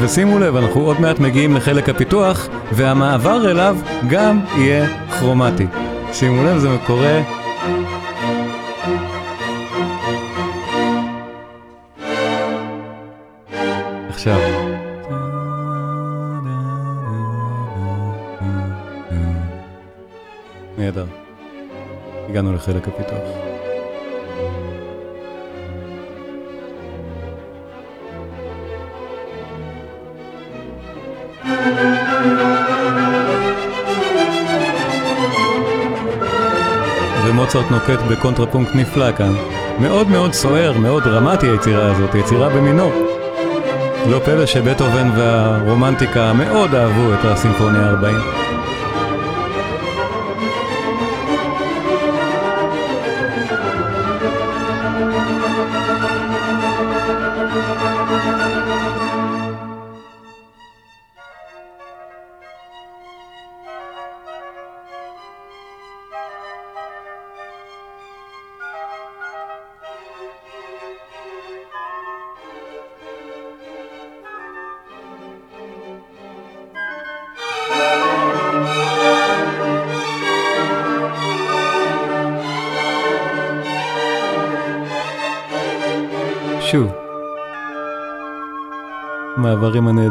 ושימו 0.00 0.38
לב, 0.38 0.56
אנחנו 0.56 0.80
עוד 0.80 1.00
מעט 1.00 1.18
מגיעים 1.18 1.56
לחלק 1.56 1.88
הפיתוח, 1.88 2.48
והמעבר 2.72 3.50
אליו 3.50 3.76
גם 4.08 4.40
יהיה 4.56 4.86
כרומטי. 5.18 5.66
שימו 6.12 6.44
לב, 6.44 6.58
זה 6.58 6.68
קורה... 6.86 7.22
עכשיו. 14.08 14.40
נהדר. 20.78 21.06
הגענו 22.28 22.54
לחלק 22.54 22.88
הפיתוח. 22.88 23.49
ומוצרט 37.54 37.70
נוקט 37.70 38.02
בקונטרפונקט 38.10 38.74
נפלא 38.74 39.12
כאן. 39.12 39.32
מאוד 39.80 40.08
מאוד 40.08 40.32
סוער, 40.32 40.78
מאוד 40.78 41.02
דרמטי 41.04 41.46
היצירה 41.46 41.90
הזאת, 41.90 42.14
יצירה 42.14 42.48
במינור. 42.48 42.92
לא 44.10 44.18
פלא 44.24 44.46
שבטהובן 44.46 45.10
והרומנטיקה 45.16 46.32
מאוד 46.32 46.74
אהבו 46.74 47.14
את 47.14 47.24
הסימפוניה 47.24 47.90
ה-40. 47.90 48.39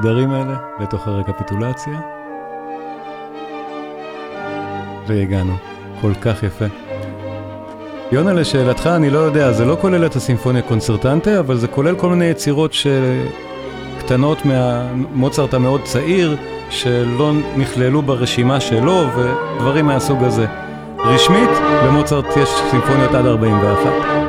הנהדרים 0.09 0.31
האלה 0.31 0.55
לתוך 0.79 1.07
הרקפיטולציה. 1.07 1.99
והגענו. 5.07 5.53
כל 6.01 6.13
כך 6.21 6.43
יפה. 6.43 6.65
יונה, 8.11 8.33
לשאלתך, 8.33 8.87
אני 8.87 9.09
לא 9.09 9.19
יודע, 9.19 9.51
זה 9.51 9.65
לא 9.65 9.77
כולל 9.81 10.05
את 10.05 10.15
הסימפוניה 10.15 10.61
קונצרטנטה, 10.61 11.39
אבל 11.39 11.57
זה 11.57 11.67
כולל 11.67 11.95
כל 11.95 12.09
מיני 12.09 12.25
יצירות 12.25 12.73
קטנות 13.99 14.45
מהמוצרט 14.45 15.53
המאוד 15.53 15.81
צעיר, 15.83 16.37
שלא 16.69 17.31
נכללו 17.57 18.01
ברשימה 18.01 18.59
שלו, 18.59 19.05
ודברים 19.15 19.85
מהסוג 19.85 20.23
הזה. 20.23 20.45
רשמית, 20.97 21.49
למוצרט 21.85 22.25
יש 22.37 22.49
סימפוניות 22.71 23.15
עד 23.15 23.25
41. 23.25 24.28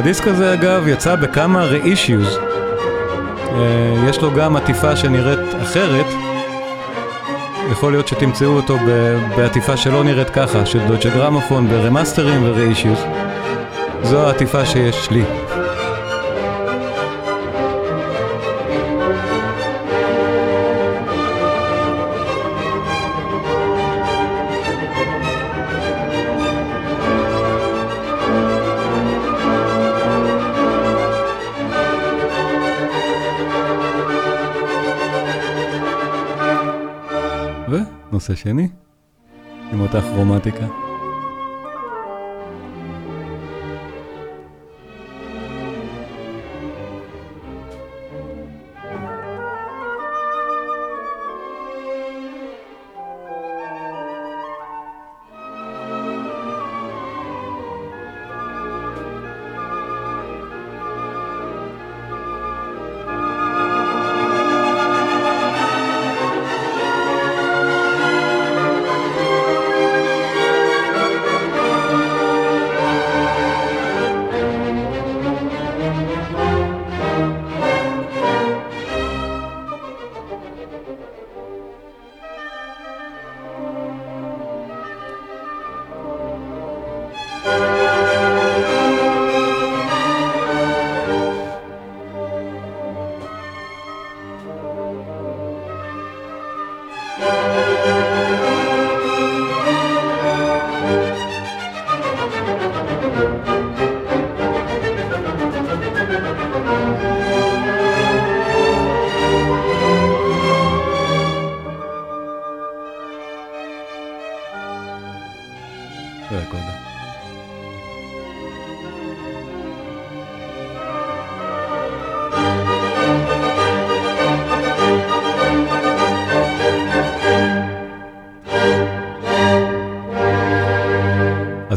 הדיסק 0.00 0.28
הזה 0.28 0.52
אגב 0.54 0.88
יצא 0.88 1.16
בכמה 1.16 1.68
re-issues, 1.70 2.38
יש 4.08 4.18
לו 4.18 4.34
גם 4.34 4.56
עטיפה 4.56 4.96
שנראית 4.96 5.54
אחרת, 5.62 6.06
יכול 7.72 7.92
להיות 7.92 8.08
שתמצאו 8.08 8.48
אותו 8.48 8.76
בעטיפה 9.36 9.76
שלא 9.76 10.04
נראית 10.04 10.30
ככה, 10.30 10.66
של 10.66 10.86
דודג'ה 10.86 11.10
גרמופון 11.10 11.68
ברמאסטרים 11.68 12.42
ו-re-issues, 12.42 13.00
זו 14.02 14.26
העטיפה 14.26 14.66
שיש 14.66 15.10
לי. 15.10 15.24
נושא 38.20 38.34
שני, 38.34 38.68
עם 39.72 39.80
אותה 39.80 40.00
כרומטיקה. 40.00 40.89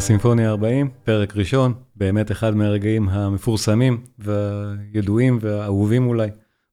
סימפוניה 0.06 0.50
40, 0.50 0.90
פרק 1.04 1.36
ראשון, 1.36 1.74
באמת 1.96 2.32
אחד 2.32 2.56
מהרגעים 2.56 3.08
המפורסמים 3.08 4.00
והידועים 4.18 5.38
והאהובים 5.40 6.06
אולי 6.06 6.28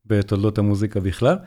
בתולדות 0.06 0.58
המוזיקה 0.58 1.00
בכלל. 1.00 1.38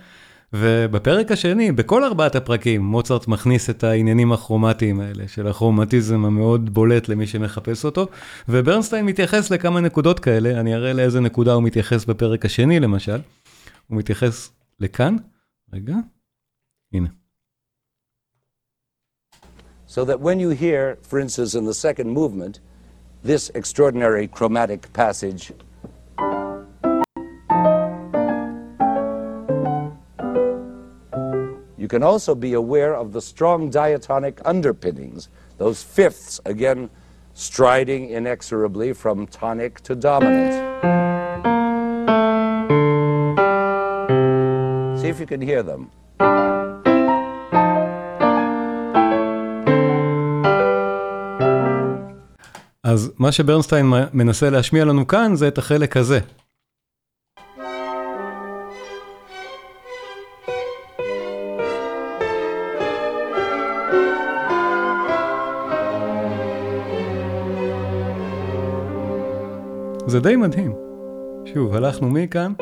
ובפרק 0.52 1.32
השני, 1.32 1.72
בכל 1.72 2.04
ארבעת 2.04 2.36
הפרקים, 2.36 2.82
מוצרט 2.84 3.28
מכניס 3.28 3.70
את 3.70 3.84
העניינים 3.84 4.32
הכרומטיים 4.32 5.00
האלה, 5.00 5.28
של 5.28 5.46
הכרומטיזם 5.46 6.24
המאוד 6.24 6.74
בולט 6.74 7.08
למי 7.08 7.26
שמחפש 7.26 7.84
אותו, 7.84 8.06
וברנסטיין 8.48 9.06
מתייחס 9.06 9.50
לכמה 9.50 9.80
נקודות 9.80 10.20
כאלה, 10.20 10.60
אני 10.60 10.74
אראה 10.74 10.92
לאיזה 10.92 11.20
נקודה 11.20 11.52
הוא 11.52 11.62
מתייחס 11.62 12.04
בפרק 12.04 12.44
השני 12.44 12.80
למשל. 12.80 13.18
הוא 13.86 13.98
מתייחס 13.98 14.50
לכאן, 14.80 15.16
רגע, 15.72 15.94
הנה. 16.92 17.23
So 19.94 20.04
that 20.06 20.20
when 20.20 20.40
you 20.40 20.50
hear, 20.50 20.98
for 21.02 21.20
instance, 21.20 21.54
in 21.54 21.66
the 21.66 21.72
second 21.72 22.10
movement, 22.10 22.58
this 23.22 23.48
extraordinary 23.54 24.26
chromatic 24.26 24.92
passage. 24.92 25.52
You 31.78 31.86
can 31.86 32.02
also 32.02 32.34
be 32.34 32.54
aware 32.54 32.96
of 32.96 33.12
the 33.12 33.22
strong 33.22 33.70
diatonic 33.70 34.40
underpinnings, 34.44 35.28
those 35.58 35.84
fifths, 35.84 36.40
again, 36.44 36.90
striding 37.34 38.10
inexorably 38.10 38.94
from 38.94 39.28
tonic 39.28 39.80
to 39.82 39.94
dominant. 39.94 40.54
See 45.00 45.06
if 45.06 45.20
you 45.20 45.26
can 45.26 45.40
hear 45.40 45.62
them. 45.62 45.92
אז 52.94 53.12
מה 53.18 53.32
שברנסטיין 53.32 53.86
מנסה 54.12 54.50
להשמיע 54.50 54.84
לנו 54.84 55.06
כאן 55.06 55.36
זה 55.36 55.48
את 55.48 55.58
החלק 55.58 55.96
הזה. 55.96 56.20
זה 70.06 70.20
די 70.20 70.36
מדהים. 70.36 70.74
שוב, 71.54 71.74
הלכנו 71.74 72.10
מכאן. 72.10 72.52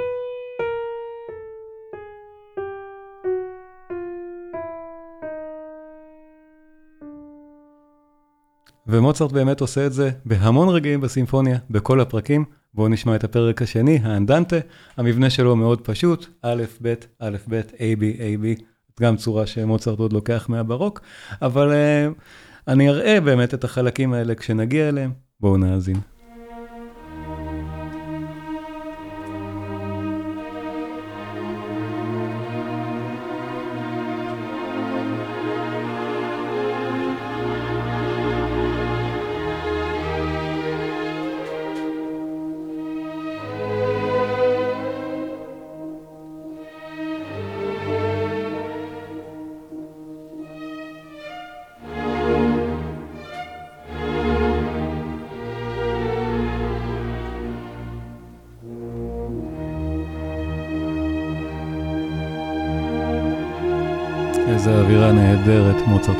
ומוצרט 8.87 9.33
באמת 9.33 9.61
עושה 9.61 9.87
את 9.87 9.93
זה 9.93 10.11
בהמון 10.25 10.69
רגעים 10.69 11.01
בסימפוניה, 11.01 11.59
בכל 11.71 12.01
הפרקים. 12.01 12.45
בואו 12.75 12.89
נשמע 12.89 13.17
את 13.17 13.25
הפרק 13.25 13.63
השני, 13.63 13.99
האנדנטה. 14.03 14.57
המבנה 14.97 15.31
שלו 15.31 15.57
מאוד 15.57 15.81
פשוט, 15.81 16.27
א', 16.43 16.63
ב', 16.83 16.95
א', 17.19 17.37
ב', 17.49 17.61
A, 17.61 17.99
B, 18.01 18.19
A, 18.19 18.43
B, 18.43 18.63
גם 19.01 19.17
צורה 19.17 19.47
שמוצרט 19.47 19.99
עוד 19.99 20.13
לוקח 20.13 20.49
מהברוק, 20.49 21.01
אבל 21.43 21.71
uh, 21.71 22.21
אני 22.69 22.89
אראה 22.89 23.21
באמת 23.21 23.55
את 23.55 23.65
החלקים 23.65 24.13
האלה 24.13 24.35
כשנגיע 24.35 24.89
אליהם. 24.89 25.13
בואו 25.41 25.57
נאזין. 25.57 25.97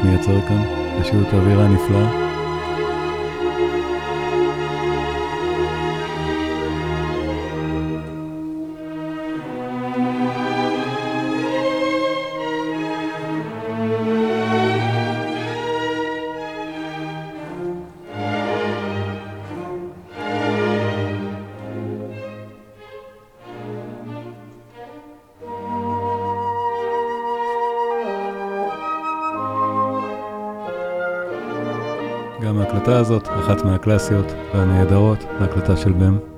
מייצר 0.05 0.41
כאן, 0.49 0.63
פשוט 1.01 1.35
אווירה 1.35 1.69
נפלאה. 1.69 2.32
מהקלאסיות 33.65 34.27
והנהדרות, 34.55 35.19
ההקלטה 35.41 35.77
של 35.77 35.93
בם. 35.93 36.32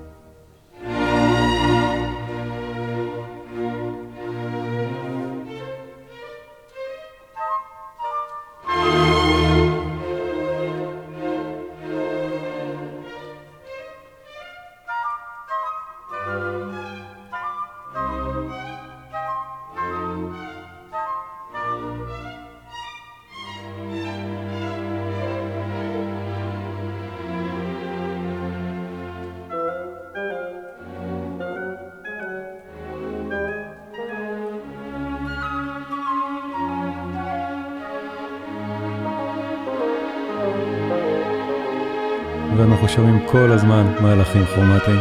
שומעים 42.95 43.27
כל 43.27 43.53
הזמן 43.53 43.95
מהלכים 44.01 44.45
כרומטיים. 44.45 44.99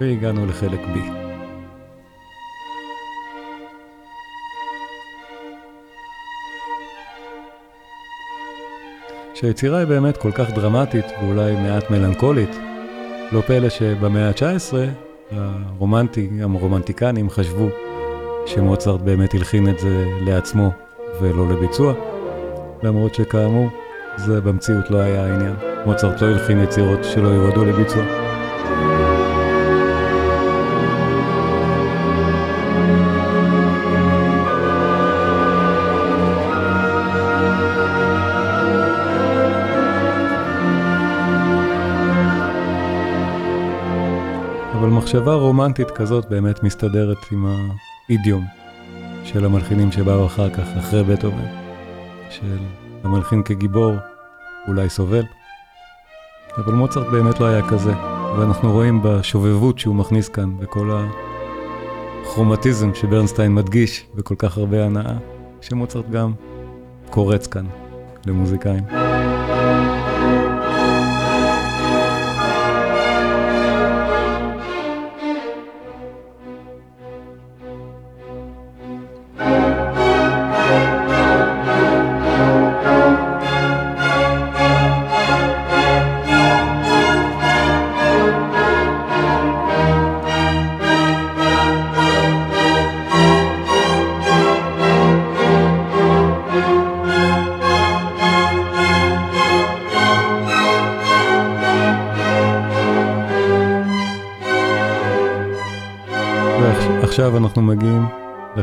והגענו 0.00 0.46
לחלק 0.46 0.80
B. 0.80 1.21
שהיצירה 9.42 9.78
היא 9.78 9.86
באמת 9.86 10.16
כל 10.16 10.32
כך 10.32 10.50
דרמטית 10.50 11.04
ואולי 11.22 11.52
מעט 11.56 11.90
מלנכולית, 11.90 12.56
לא 13.32 13.40
פלא 13.40 13.68
שבמאה 13.68 14.28
ה-19 14.28 14.74
הרומנטי, 15.30 16.30
הרומנטיקנים 16.42 17.30
חשבו 17.30 17.68
שמוצרט 18.46 19.00
באמת 19.00 19.34
הלחין 19.34 19.68
את 19.68 19.78
זה 19.78 20.04
לעצמו 20.20 20.70
ולא 21.20 21.48
לביצוע, 21.48 21.94
למרות 22.82 23.14
שכאמור, 23.14 23.68
זה 24.16 24.40
במציאות 24.40 24.90
לא 24.90 24.98
היה 24.98 25.24
העניין. 25.24 25.54
מוצרט 25.86 26.22
לא 26.22 26.26
הלחין 26.26 26.62
יצירות 26.62 27.04
שלא 27.04 27.28
יועדו 27.28 27.64
לביצוע. 27.64 28.21
מחשבה 45.12 45.34
רומנטית 45.34 45.90
כזאת 45.90 46.30
באמת 46.30 46.62
מסתדרת 46.62 47.16
עם 47.32 47.46
האידיום 48.08 48.44
של 49.24 49.44
המלחינים 49.44 49.92
שבאו 49.92 50.26
אחר 50.26 50.50
כך, 50.50 50.62
אחרי 50.78 51.04
בטהובן, 51.04 51.46
של 52.30 52.58
המלחין 53.04 53.42
כגיבור, 53.42 53.92
אולי 54.68 54.88
סובל. 54.88 55.22
אבל 56.58 56.72
מוצרט 56.72 57.06
באמת 57.06 57.40
לא 57.40 57.46
היה 57.46 57.68
כזה, 57.68 57.92
ואנחנו 58.38 58.72
רואים 58.72 59.00
בשובבות 59.04 59.78
שהוא 59.78 59.94
מכניס 59.94 60.28
כאן, 60.28 60.58
בכל 60.58 60.90
הכרומטיזם 62.24 62.94
שברנסטיין 62.94 63.54
מדגיש, 63.54 64.06
וכל 64.14 64.34
כך 64.38 64.58
הרבה 64.58 64.84
הנאה, 64.84 65.14
שמוצרט 65.60 66.10
גם 66.10 66.32
קורץ 67.10 67.46
כאן 67.46 67.64
למוזיקאים. 68.26 69.11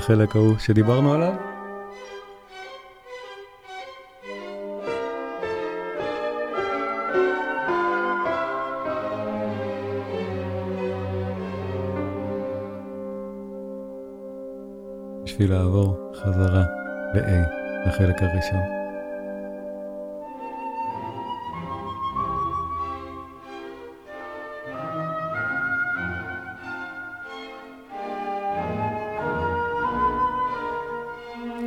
לחלק 0.09 0.35
ההוא 0.35 0.57
שדיברנו 0.57 1.13
עליו. 1.13 1.48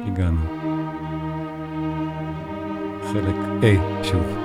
הגענו. 0.06 0.40
חלק 3.12 3.34
A 3.62 4.04
שוב. 4.04 4.38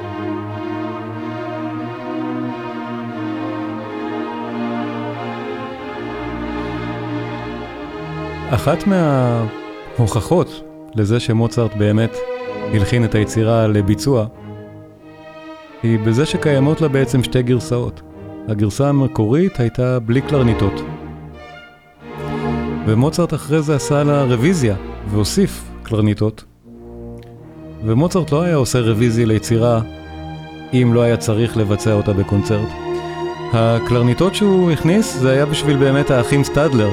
אחת 8.49 8.83
מההוכחות 8.87 10.63
לזה 10.95 11.19
שמוצרט 11.19 11.73
באמת 11.73 12.15
הלחין 12.73 13.05
את 13.05 13.15
היצירה 13.15 13.67
לביצוע, 13.67 14.25
היא 15.83 15.99
בזה 15.99 16.25
שקיימות 16.25 16.81
לה 16.81 16.87
בעצם 16.87 17.23
שתי 17.23 17.43
גרסאות. 17.43 18.01
הגרסה 18.47 18.89
המקורית 18.89 19.59
הייתה 19.59 19.99
בלי 19.99 20.21
קלרניטות. 20.21 20.81
ומוצרט 22.85 23.33
אחרי 23.33 23.61
זה 23.61 23.75
עשה 23.75 24.03
לה 24.03 24.23
רוויזיה 24.23 24.75
והוסיף 25.11 25.63
קלרניטות. 25.83 26.43
ומוצרט 27.85 28.31
לא 28.31 28.41
היה 28.41 28.55
עושה 28.55 28.79
רוויזיה 28.79 29.25
ליצירה 29.25 29.81
אם 30.73 30.91
לא 30.93 31.01
היה 31.01 31.17
צריך 31.17 31.57
לבצע 31.57 31.93
אותה 31.93 32.13
בקונצרט. 32.13 32.69
הקלרניטות 33.53 34.35
שהוא 34.35 34.71
הכניס 34.71 35.17
זה 35.17 35.31
היה 35.31 35.45
בשביל 35.45 35.77
באמת 35.77 36.11
האחים 36.11 36.43
סטדלר. 36.43 36.89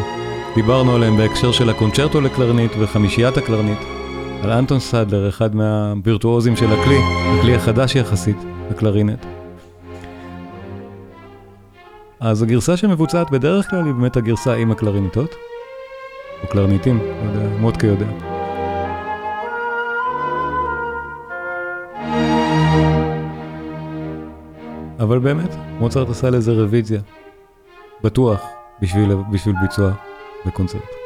דיברנו 0.54 0.94
עליהם 0.94 1.16
בהקשר 1.16 1.52
של 1.52 1.70
הקונצ'רטו 1.70 2.20
לקלרנית 2.20 2.72
וחמישיית 2.78 3.36
הקלרנית. 3.36 3.78
על 4.42 4.50
אנטון 4.50 4.80
סטדלר, 4.80 5.28
אחד 5.28 5.56
מהווירטואוזים 5.56 6.56
של 6.56 6.72
הכלי, 6.72 6.98
הכלי 7.38 7.54
החדש 7.54 7.96
יחסית, 7.96 8.36
הקלרינט. 8.70 9.26
אז 12.20 12.42
הגרסה 12.42 12.76
שמבוצעת 12.76 13.30
בדרך 13.30 13.70
כלל 13.70 13.84
היא 13.84 13.92
באמת 13.92 14.16
הגרסה 14.16 14.54
עם 14.54 14.70
הקלרינטות. 14.70 15.34
או 16.44 16.48
קלרניטים, 16.48 16.98
לא 16.98 17.30
יודע, 17.30 17.56
מודקה 17.60 17.86
יודע. 17.86 18.06
אבל 25.00 25.18
באמת, 25.18 25.54
מוצרט 25.78 26.08
עשה 26.10 26.30
לזה 26.30 26.52
רוויזיה. 26.52 27.00
בטוח, 28.02 28.42
בשביל, 28.82 29.14
בשביל 29.30 29.54
ביצוע 29.62 29.92
בקונצרט. 30.46 31.03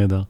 נהדר. 0.00 0.22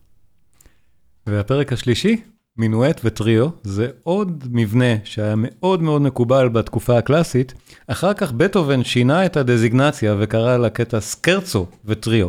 והפרק 1.27 1.73
השלישי, 1.73 2.17
מינואט 2.57 3.01
וטריו, 3.05 3.49
זה 3.63 3.89
עוד 4.03 4.45
מבנה 4.51 4.95
שהיה 5.05 5.35
מאוד 5.37 5.83
מאוד 5.83 6.03
מקובל 6.03 6.49
בתקופה 6.49 6.99
הקלאסית. 6.99 7.55
אחר 7.87 8.15
כך 8.15 8.33
בטהובן 8.33 8.85
שינה 8.85 9.27
את 9.27 9.37
הדזיגנציה 9.37 10.17
וקרא 10.19 10.57
לקטע 10.57 11.01
סקרצו 11.01 11.67
וטריו. 11.85 12.29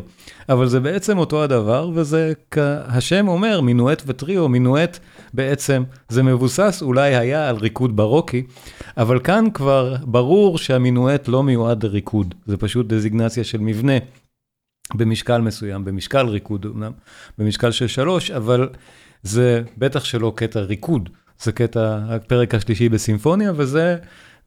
אבל 0.50 0.68
זה 0.68 0.80
בעצם 0.80 1.18
אותו 1.18 1.44
הדבר, 1.44 1.90
וזה, 1.94 2.34
השם 2.86 3.28
אומר, 3.28 3.62
מינואט 3.62 4.04
וטריו, 4.06 4.50
מינואט 4.50 5.00
בעצם, 5.34 5.84
זה 6.10 6.24
מבוסס 6.24 6.80
אולי 6.82 7.16
היה 7.16 7.50
על 7.50 7.56
ריקוד 7.56 7.96
ברוקי, 7.96 8.44
אבל 8.98 9.20
כאן 9.20 9.46
כבר 9.54 9.96
ברור 10.04 10.58
שהמינואט 10.58 11.28
לא 11.28 11.44
מיועד 11.44 11.84
לריקוד, 11.84 12.36
זה 12.46 12.58
פשוט 12.58 12.88
דזיגנציה 12.88 13.44
של 13.44 13.60
מבנה. 13.60 13.94
במשקל 14.94 15.42
מסוים, 15.42 15.86
במשקל 15.86 16.28
ריקוד 16.28 16.66
אמנם, 16.66 16.92
במשקל 17.38 17.72
של 17.72 17.88
שלוש, 17.88 18.32
אבל 18.32 18.70
זה 19.24 19.62
בטח 19.78 20.04
שלא 20.04 20.34
קטע 20.36 20.60
ריקוד, 20.60 21.10
זה 21.42 21.52
קטע 21.52 22.00
הפרק 22.10 22.56
השלישי 22.56 22.90
בסימפוניה, 22.90 23.52
וזה, 23.56 23.98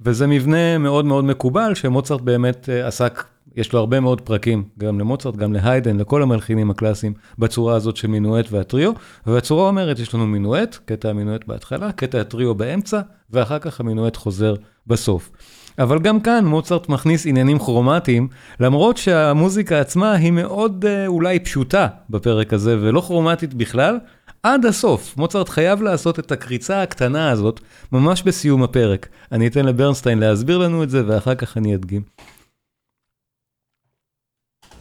וזה 0.01 0.27
מבנה 0.27 0.79
מאוד 0.79 1.05
מאוד 1.05 1.25
מקובל, 1.25 1.75
שמוצרט 1.75 2.21
באמת 2.21 2.69
אה, 2.69 2.87
עסק, 2.87 3.25
יש 3.57 3.73
לו 3.73 3.79
הרבה 3.79 4.01
מאוד 4.01 4.21
פרקים, 4.21 4.65
גם 4.79 5.01
למוצרט, 5.01 5.37
גם 5.37 5.53
להיידן, 5.53 5.97
לכל 5.97 6.23
המלחינים 6.23 6.71
הקלאסיים, 6.71 7.15
בצורה 7.39 7.75
הזאת 7.75 7.97
של 7.97 8.09
מינואט 8.09 8.47
והטריו, 8.51 8.93
והצורה 9.27 9.69
אומרת, 9.69 9.99
יש 9.99 10.15
לנו 10.15 10.27
מינואט, 10.27 10.79
קטע 10.85 11.11
המינואט 11.11 11.45
בהתחלה, 11.47 11.93
קטע 11.93 12.21
הטריו 12.21 12.55
באמצע, 12.55 13.01
ואחר 13.31 13.59
כך 13.59 13.81
המינואט 13.81 14.17
חוזר 14.17 14.55
בסוף. 14.87 15.31
אבל 15.79 15.99
גם 15.99 16.21
כאן 16.21 16.45
מוצרט 16.45 16.89
מכניס 16.89 17.27
עניינים 17.27 17.59
כרומטיים, 17.59 18.29
למרות 18.61 18.97
שהמוזיקה 18.97 19.81
עצמה 19.81 20.13
היא 20.13 20.33
מאוד 20.33 20.85
אה, 20.89 21.07
אולי 21.07 21.39
פשוטה 21.39 21.89
בפרק 22.11 22.53
הזה, 22.53 22.77
ולא 22.81 23.01
כרומטית 23.01 23.55
בכלל, 23.55 23.99
עד 24.43 24.67
הסוף. 24.67 25.17
מוצרט 25.17 25.49
חייב 25.49 25.83
לעשות 25.83 26.19
את 26.19 26.33
הקריצה 26.33 26.83
הקטנה 26.83 27.31
הזאת, 27.31 27.61
ממש 27.93 28.23
בסיום 28.23 28.63
הפרק. 28.63 29.09
אני 29.33 29.47
אתן 29.47 29.65
לברנסטיין 29.65 30.19
להסביר 30.19 30.59
לנו 30.59 30.83
את 30.83 30.91
זה, 30.91 31.03
ואחר 31.07 31.35
כך 31.35 31.57
אני 31.57 31.75
אדגים. 31.75 32.03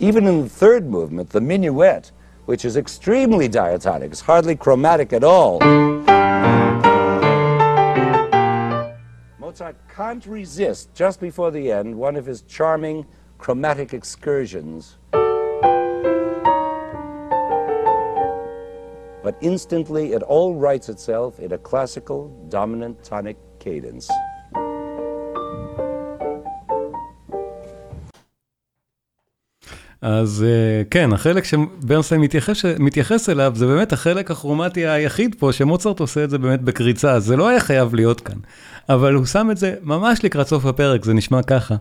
Even 0.02 0.24
in 0.28 0.44
the 0.44 0.50
third 0.50 0.84
movement, 0.90 1.30
the 1.30 1.42
minuet, 1.42 2.12
which 2.46 2.66
is 2.66 2.76
extremely 2.76 3.48
diatonic, 3.48 4.12
it's 4.12 4.22
hardly 4.22 4.56
chromatic 4.56 5.14
at 5.14 5.24
all. 5.24 5.60
Mozart 9.54 9.76
can't 9.88 10.26
resist, 10.26 10.96
just 10.96 11.20
before 11.20 11.52
the 11.52 11.72
end, 11.72 11.96
one 11.96 12.16
of 12.16 12.26
his 12.26 12.42
charming 12.42 13.06
chromatic 13.38 13.94
excursions. 13.94 14.98
But 19.22 19.38
instantly 19.42 20.14
it 20.14 20.24
all 20.24 20.56
writes 20.56 20.90
itself 20.90 21.40
in 21.40 21.52
a 21.52 21.60
classical 21.60 22.30
dominant 22.50 23.04
tonic 23.04 23.38
cadence. 23.60 24.10
אז 30.04 30.46
אה, 30.48 30.84
כן, 30.92 31.14
החלק 31.14 31.44
שברנסטיין 31.44 32.22
מתייחס, 32.80 33.30
אליו, 33.30 33.52
זה 33.56 33.68
באמת 33.68 33.94
החלק 33.94 34.32
הכרומטי 34.32 34.88
היחיד 34.88 35.36
פה, 35.40 35.54
שמוצרט 35.54 36.00
עושה 36.00 36.24
את 36.24 36.30
זה 36.30 36.38
באמת 36.38 36.62
בקריצה, 36.62 37.20
זה 37.20 37.36
לא 37.36 37.48
היה 37.48 37.60
חייב 37.60 37.96
להיות 37.96 38.22
כאן. 38.22 38.38
אבל 38.90 39.14
הוא 39.14 39.26
שם 39.26 39.48
את 39.52 39.58
זה 39.58 39.76
ממש 39.82 40.24
לקראת 40.24 40.48
סוף 40.48 40.66
הפרק, 40.66 41.06
זה 41.06 41.14
נשמע 41.14 41.44
ככה. 41.44 41.76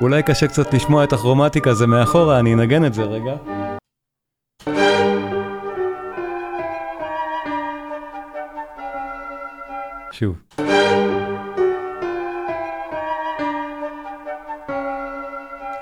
אולי 0.00 0.22
קשה 0.22 0.46
קצת 0.46 0.74
לשמוע 0.74 1.04
את 1.04 1.12
הכרומטיקה, 1.12 1.74
זה 1.74 1.86
מאחורה, 1.86 2.38
אני 2.38 2.54
אנגן 2.54 2.84
את 2.84 2.94
זה 2.94 3.02
רגע. 3.02 3.34
שוב. 10.12 10.71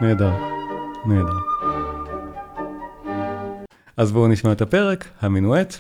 נהדר, 0.01 0.31
נהדר. 1.07 1.39
אז 3.97 4.13
בואו 4.13 4.29
נשמע 4.29 4.53
את 4.53 4.61
הפרק, 4.63 5.09
המינואט. 5.21 5.75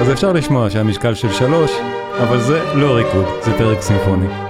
אז 0.00 0.12
אפשר 0.12 0.32
לשמוע 0.32 0.70
שהמשקל 0.70 1.14
של 1.14 1.32
שלוש, 1.32 1.70
אבל 2.22 2.40
זה 2.40 2.74
לא 2.74 2.96
ריקוד, 2.96 3.24
זה 3.44 3.58
פרק 3.58 3.80
סימפוני. 3.80 4.49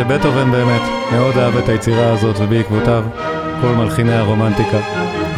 שבטהובן 0.00 0.50
באמת 0.50 0.82
מאוד 1.12 1.38
אהב 1.38 1.56
את 1.56 1.68
היצירה 1.68 2.12
הזאת 2.12 2.36
ובעקבותיו 2.38 3.04
כל 3.60 3.66
מלחיני 3.66 4.12
הרומנטיקה. 4.12 4.78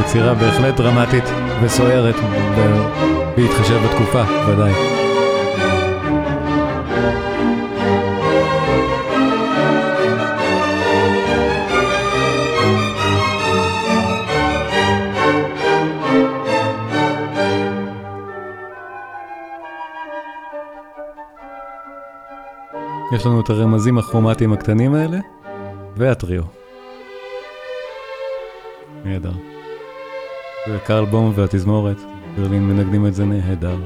יצירה 0.01 0.35
בהחלט 0.35 0.77
דרמטית 0.77 1.25
וסוערת 1.63 2.15
בהתחשב 3.37 3.79
בתקופה, 3.85 4.23
ודאי. 4.49 4.91
יש 23.13 23.27
לנו 23.27 23.41
את 23.41 23.51
הרמזים 23.51 23.99
הכרומטיים 23.99 24.53
הקטנים 24.53 24.95
האלה, 24.95 25.19
והטריו. 25.97 26.43
נהדר. 29.05 29.33
וקרל 30.71 31.05
בום 31.05 31.33
והתזמורת, 31.35 31.97
ברלין 32.37 32.69
מנגנים 32.69 33.07
את 33.07 33.15
זה 33.15 33.25
נהדר. 33.25 33.77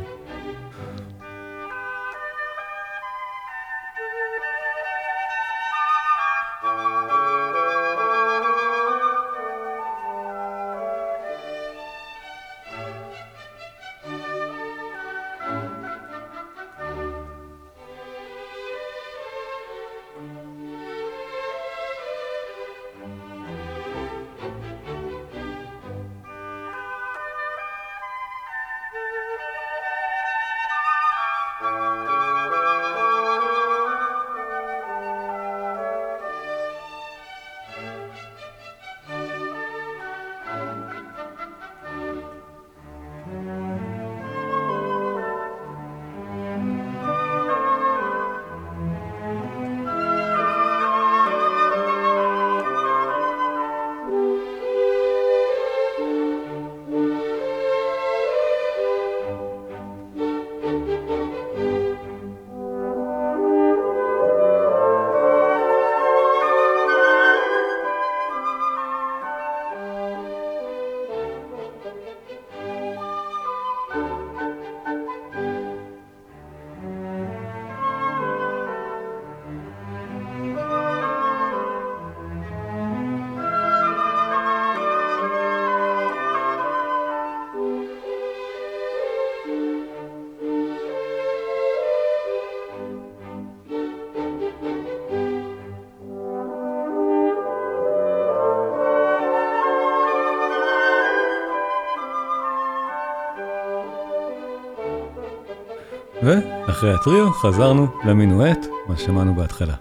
ואחרי 106.27 106.95
הטריו 106.95 107.31
חזרנו 107.31 107.87
למינואט, 108.05 108.67
מה 108.89 108.97
שמענו 108.97 109.35
בהתחלה. 109.35 109.75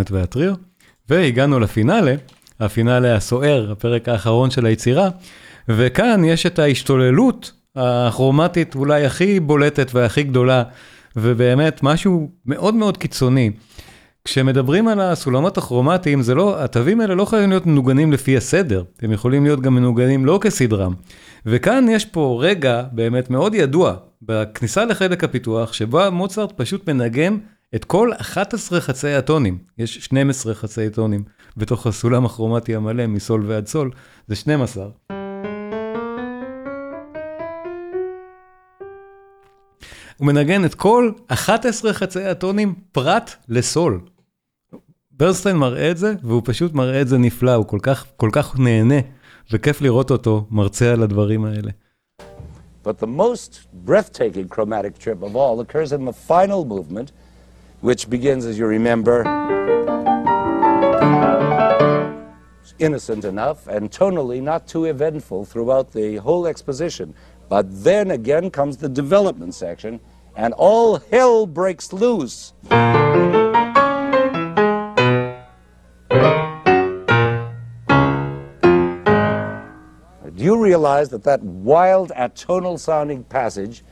המינויות 0.00 0.10
והטריו, 0.10 0.54
והגענו 1.08 1.60
לפינאלה, 1.60 2.14
הפינאלה 2.60 3.16
הסוער, 3.16 3.72
הפרק 3.72 4.08
האחרון 4.08 4.50
של 4.50 4.66
היצירה, 4.66 5.08
וכאן 5.68 6.24
יש 6.24 6.46
את 6.46 6.58
ההשתוללות 6.58 7.52
הכרומטית 7.76 8.74
אולי 8.74 9.04
הכי 9.04 9.40
בולטת 9.40 9.94
והכי 9.94 10.22
גדולה, 10.22 10.62
ובאמת 11.16 11.82
משהו 11.82 12.30
מאוד 12.46 12.74
מאוד 12.74 12.96
קיצוני. 12.96 13.50
כשמדברים 14.24 14.88
על 14.88 15.00
הסולמות 15.00 15.58
הכרומטיים, 15.58 16.22
זה 16.22 16.34
לא, 16.34 16.64
התווים 16.64 17.00
האלה 17.00 17.14
לא 17.14 17.24
חייבים 17.24 17.50
להיות 17.50 17.66
מנוגנים 17.66 18.12
לפי 18.12 18.36
הסדר, 18.36 18.84
הם 19.02 19.12
יכולים 19.12 19.44
להיות 19.44 19.60
גם 19.60 19.74
מנוגנים 19.74 20.26
לא 20.26 20.38
כסדרם. 20.42 20.94
וכאן 21.46 21.86
יש 21.90 22.04
פה 22.04 22.38
רגע 22.42 22.82
באמת 22.92 23.30
מאוד 23.30 23.54
ידוע, 23.54 23.94
בכניסה 24.22 24.84
לחלק 24.84 25.24
הפיתוח, 25.24 25.72
שבה 25.72 26.10
מוצרט 26.10 26.52
פשוט 26.56 26.88
מנגן 26.88 27.36
את 27.74 27.84
כל 27.84 28.10
11 28.20 28.80
חצאי 28.80 29.14
הטונים, 29.14 29.58
יש 29.78 29.98
12 29.98 30.54
חצאי 30.54 30.90
טונים 30.90 31.24
בתוך 31.56 31.86
הסולם 31.86 32.26
הכרומטי 32.26 32.74
המלא, 32.74 33.06
מסול 33.06 33.44
ועד 33.46 33.66
סול, 33.66 33.90
זה 34.26 34.36
12. 34.36 34.88
הוא 40.16 40.26
מנגן 40.26 40.64
את 40.64 40.74
כל 40.74 41.12
11 41.26 41.92
חצאי 41.92 42.26
הטונים 42.26 42.74
פרט 42.92 43.30
לסול. 43.48 44.00
ברסטיין 45.10 45.56
מראה 45.56 45.90
את 45.90 45.98
זה, 45.98 46.14
והוא 46.22 46.42
פשוט 46.44 46.72
מראה 46.72 47.00
את 47.00 47.08
זה 47.08 47.18
נפלא, 47.18 47.54
הוא 47.54 47.66
כל 47.66 47.78
כך, 47.82 48.06
כל 48.16 48.30
כך 48.32 48.58
נהנה, 48.58 49.00
וכיף 49.52 49.80
לראות 49.80 50.10
אותו 50.10 50.46
מרצה 50.50 50.92
על 50.92 51.02
הדברים 51.02 51.44
האלה. 51.44 51.70
But 52.84 52.98
the 52.98 53.20
most 53.20 53.60
breathtaking 53.86 54.48
chromatic 54.48 54.98
trip 54.98 55.22
of 55.22 55.36
all 55.36 55.60
occurs 55.60 55.92
in 55.92 56.04
the 56.04 56.16
final 56.28 56.64
movement, 56.64 57.12
which 57.80 58.10
begins, 58.10 58.44
as 58.44 58.58
you 58.58 58.66
remember, 58.66 59.24
innocent 62.78 63.24
enough 63.24 63.66
and 63.66 63.90
tonally 63.90 64.42
not 64.42 64.66
too 64.66 64.86
eventful 64.86 65.44
throughout 65.44 65.92
the 65.92 66.16
whole 66.16 66.46
exposition. 66.46 67.14
But 67.48 67.66
then 67.84 68.10
again 68.10 68.50
comes 68.50 68.76
the 68.76 68.88
development 68.88 69.54
section, 69.54 70.00
and 70.36 70.54
all 70.54 70.98
hell 70.98 71.46
breaks 71.46 71.92
loose. 71.92 72.54
Do 80.36 80.46
you 80.46 80.62
realize 80.62 81.10
that 81.10 81.24
that 81.24 81.42
wild 81.42 82.12
atonal 82.16 82.78
sounding 82.78 83.24
passage 83.24 83.84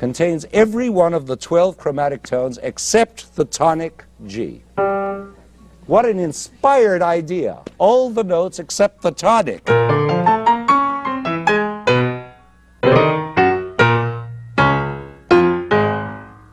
contains 0.00 0.46
every 0.64 0.88
one 0.88 1.12
of 1.12 1.26
the 1.26 1.36
12 1.36 1.76
chromatic 1.76 2.22
tones 2.22 2.58
except 2.62 3.36
the 3.36 3.44
tonic 3.44 4.04
G? 4.26 4.62
What 5.86 6.04
an 6.06 6.18
inspired 6.18 7.02
idea! 7.02 7.52
All 7.76 8.08
the 8.08 8.24
notes 8.24 8.58
except 8.64 9.02
the 9.02 9.12
tonic. 9.24 9.62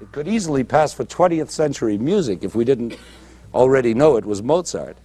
It 0.03 0.09
could 0.11 0.27
easily 0.27 0.65
pass 0.65 0.89
for 0.97 1.05
20th 1.05 1.51
century 1.61 1.97
music 1.97 2.37
if 2.47 2.53
we 2.53 2.65
didn't 2.65 2.93
already 3.53 3.93
know 3.93 4.17
it 4.17 4.25
was 4.25 4.41
Mozart. 4.41 4.97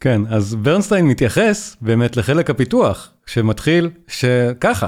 כן, 0.00 0.22
אז 0.30 0.54
ברנסטיין 0.54 1.08
מתייחס 1.08 1.76
באמת 1.80 2.16
לחלק 2.16 2.50
הפיתוח, 2.50 3.12
שמתחיל 3.26 3.90
שככה. 4.08 4.86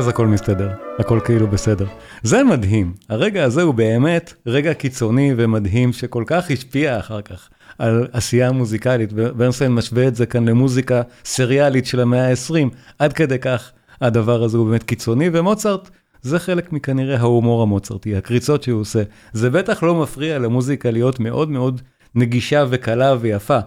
ואז 0.00 0.08
הכל 0.08 0.26
מסתדר, 0.26 0.70
הכל 0.98 1.20
כאילו 1.24 1.46
בסדר. 1.46 1.86
זה 2.22 2.44
מדהים, 2.44 2.92
הרגע 3.08 3.44
הזה 3.44 3.62
הוא 3.62 3.74
באמת 3.74 4.34
רגע 4.46 4.74
קיצוני 4.74 5.34
ומדהים 5.36 5.92
שכל 5.92 6.24
כך 6.26 6.50
השפיע 6.50 6.98
אחר 6.98 7.22
כך 7.22 7.48
על 7.78 8.06
עשייה 8.12 8.52
מוזיקלית. 8.52 9.12
ברנשטיין 9.12 9.72
משווה 9.72 10.08
את 10.08 10.16
זה 10.16 10.26
כאן 10.26 10.48
למוזיקה 10.48 11.02
סריאלית 11.24 11.86
של 11.86 12.00
המאה 12.00 12.30
ה-20, 12.30 12.68
עד 12.98 13.12
כדי 13.12 13.38
כך 13.38 13.72
הדבר 14.00 14.42
הזה 14.42 14.58
הוא 14.58 14.66
באמת 14.66 14.82
קיצוני, 14.82 15.30
ומוצרט 15.32 15.90
זה 16.22 16.38
חלק 16.38 16.72
מכנראה 16.72 17.18
ההומור 17.18 17.62
המוצרטי, 17.62 18.16
הקריצות 18.16 18.62
שהוא 18.62 18.80
עושה. 18.80 19.02
זה 19.32 19.50
בטח 19.50 19.82
לא 19.82 20.02
מפריע 20.02 20.38
למוזיקה 20.38 20.90
להיות 20.90 21.20
מאוד 21.20 21.50
מאוד 21.50 21.80
נגישה 22.14 22.64
וקלה 22.70 23.14
ויפה, 23.20 23.58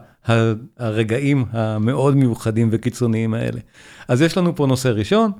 הרגעים 0.79 1.45
המאוד 1.51 2.15
מיוחדים 2.15 2.69
וקיצוניים 2.71 3.33
האלה. 3.33 3.59
אז 4.07 4.21
יש 4.21 4.37
לנו 4.37 4.55
פה 4.55 4.65
נושא 4.67 4.87
ראשון, 4.87 5.31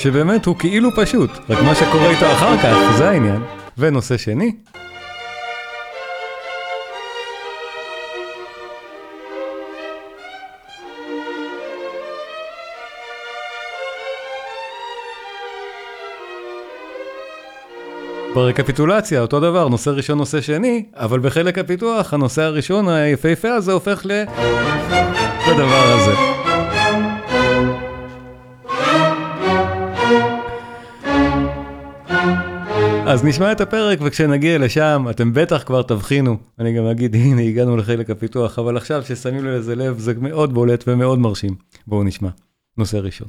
שבאמת 0.00 0.46
הוא 0.46 0.56
כאילו 0.58 0.90
פשוט, 0.96 1.30
רק 1.48 1.62
מה 1.62 1.74
שקורה 1.74 2.10
איתו 2.10 2.32
אחר 2.32 2.56
כך, 2.56 2.96
זה 2.96 3.10
העניין. 3.10 3.42
ונושא 3.78 4.16
שני, 4.16 4.52
ברקפיטולציה, 18.34 19.20
אותו 19.20 19.40
דבר, 19.40 19.68
נושא 19.68 19.90
ראשון, 19.90 20.18
נושא 20.18 20.40
שני, 20.40 20.84
אבל 20.96 21.18
בחלק 21.18 21.58
הפיתוח, 21.58 22.14
הנושא 22.14 22.42
הראשון 22.42 22.88
היפהפה 22.88 23.48
הזה 23.48 23.72
הופך 23.72 24.02
ל... 24.04 24.24
לדבר 25.50 25.92
הזה. 25.92 26.39
אז 33.12 33.24
נשמע 33.24 33.52
את 33.52 33.60
הפרק, 33.60 33.98
וכשנגיע 34.02 34.58
לשם, 34.58 35.06
אתם 35.10 35.32
בטח 35.32 35.62
כבר 35.62 35.82
תבחינו. 35.82 36.36
אני 36.58 36.72
גם 36.72 36.84
אגיד, 36.84 37.14
הנה, 37.14 37.42
הגענו 37.42 37.76
לחלק 37.76 38.10
הפיתוח, 38.10 38.58
אבל 38.58 38.76
עכשיו, 38.76 39.02
ששמים 39.02 39.44
לזה 39.44 39.76
לב, 39.76 39.98
זה 39.98 40.12
מאוד 40.20 40.54
בולט 40.54 40.84
ומאוד 40.86 41.18
מרשים. 41.18 41.54
בואו 41.86 42.04
נשמע. 42.04 42.28
נושא 42.78 42.96
ראשון. 42.96 43.28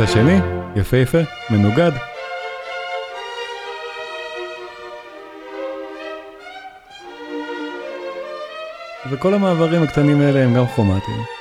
נושא 0.00 0.12
שני, 0.12 0.38
יפהפה, 0.76 1.18
מנוגד. 1.50 1.90
וכל 9.10 9.34
המעברים 9.34 9.82
הקטנים 9.82 10.20
האלה 10.20 10.44
הם 10.44 10.54
גם 10.54 10.66
כרומטיים. 10.66 11.33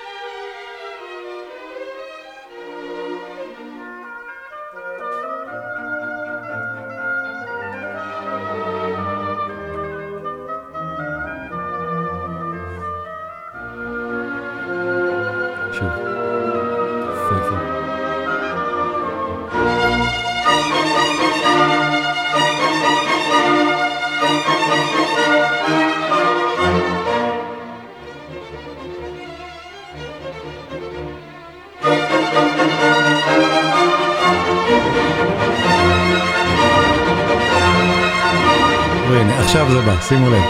שימו 40.07 40.29
לב. 40.29 40.43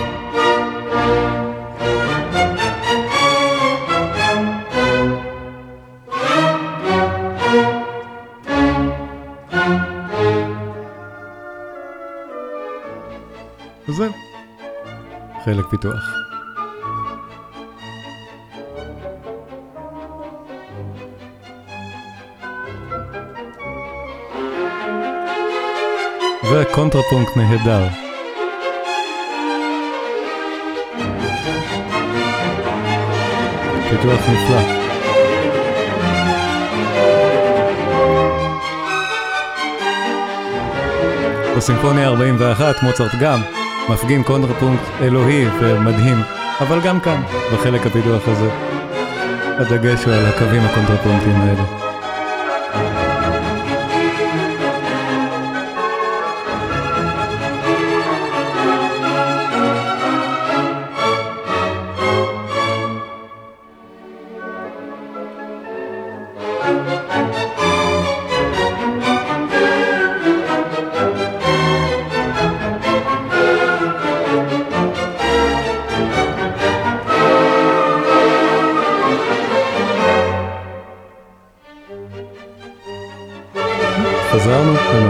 וזהו, 13.89 14.11
חלק 15.45 15.65
פיתוח. 15.69 15.93
וקונטרפונקט 26.51 27.37
נהדר. 27.37 28.02
פיתוח 33.97 34.21
נפלא. 34.29 34.61
בסימפוניה 41.57 42.07
41 42.07 42.83
מוצרט 42.83 43.11
גם 43.19 43.39
מפגין 43.89 44.23
קונטרפונקט 44.23 44.83
אלוהי 45.01 45.45
ומדהים, 45.59 46.17
אבל 46.59 46.81
גם 46.81 46.99
כאן, 46.99 47.21
בחלק 47.53 47.85
הפיתוח 47.85 48.27
הזה, 48.27 48.49
הדגש 49.57 50.03
הוא 50.03 50.13
על 50.13 50.25
הקווים 50.25 50.61
הקונטרפונקטיים 50.61 51.35
האלה. 51.35 51.72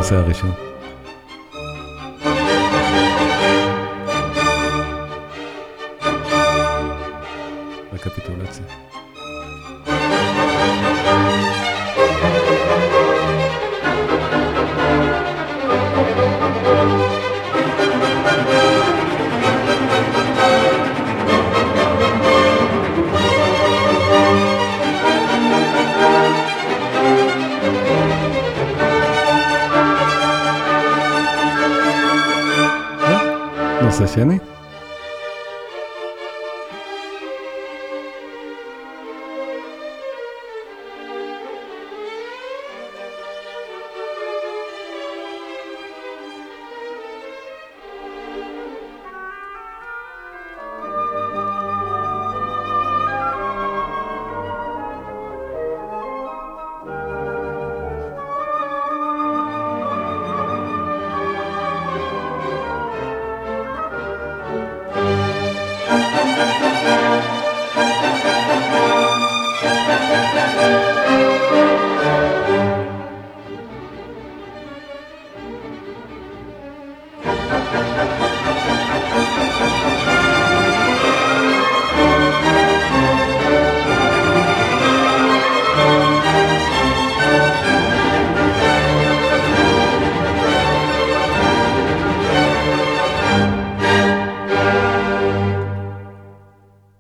חזרנו 0.04 0.26
לנושא 0.26 0.73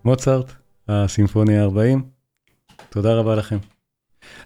מוצרט, 0.05 0.51
הסימפוניה 0.87 1.65
ה-40. 1.65 1.99
תודה 2.89 3.13
רבה 3.13 3.35
לכם. 3.35 3.57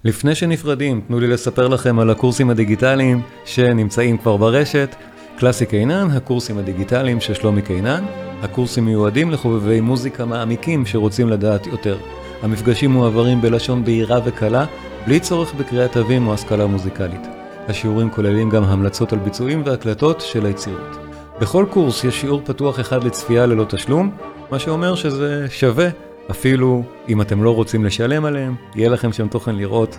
לפני 0.04 0.36
שנפרדים, 0.36 1.02
תנו 1.08 1.20
לי 1.20 1.28
לספר 1.28 1.68
לכם 1.68 2.00
על 2.00 2.10
הקורסים 2.10 2.50
הדיגיטליים 2.50 3.22
שנמצאים 3.46 4.18
כבר 4.18 4.38
ברשת. 4.38 4.96
קלאסי 5.38 5.66
קינן, 5.66 6.08
הקורסים 6.12 6.58
הדיגיטליים 6.58 7.22
של 7.22 7.34
שלומי 7.34 7.62
קינן. 7.62 8.06
הקורסים 8.42 8.86
מיועדים 8.86 9.32
לחובבי 9.32 9.82
מוזיקה 9.82 10.26
מעמיקים 10.26 10.86
שרוצים 10.86 11.30
לדעת 11.30 11.68
יותר. 11.68 11.98
המפגשים 12.42 12.92
מועברים 12.92 13.42
בלשון 13.42 13.84
בהירה 13.84 14.20
וקלה, 14.26 14.66
בלי 15.06 15.20
צורך 15.20 15.54
בקריאת 15.54 15.92
תווים 15.92 16.28
או 16.28 16.34
השכלה 16.34 16.68
מוזיקלית. 16.68 17.28
השיעורים 17.68 18.10
כוללים 18.10 18.50
גם 18.50 18.64
המלצות 18.64 19.14
על 19.14 19.20
ביצועים 19.20 19.62
והקלטות 19.66 20.22
של 20.22 20.46
היצירות. 20.46 20.98
בכל 21.42 21.66
קורס 21.70 22.04
יש 22.04 22.22
שיעור 22.22 22.42
פתוח 22.46 22.80
אחד 22.80 23.04
לצפייה 23.04 23.46
ללא 23.46 23.66
תשלום, 23.70 24.12
מה 24.52 24.60
שאומר 24.60 24.96
שזה 24.96 25.46
שווה, 25.50 25.88
אפילו 26.32 26.84
אם 27.10 27.22
אתם 27.22 27.44
לא 27.44 27.56
רוצים 27.56 27.86
לשלם 27.86 28.26
עליהם, 28.26 28.56
יהיה 28.76 28.90
לכם 28.90 29.14
שם 29.14 29.28
תוכן 29.28 29.56
לראות 29.56 29.98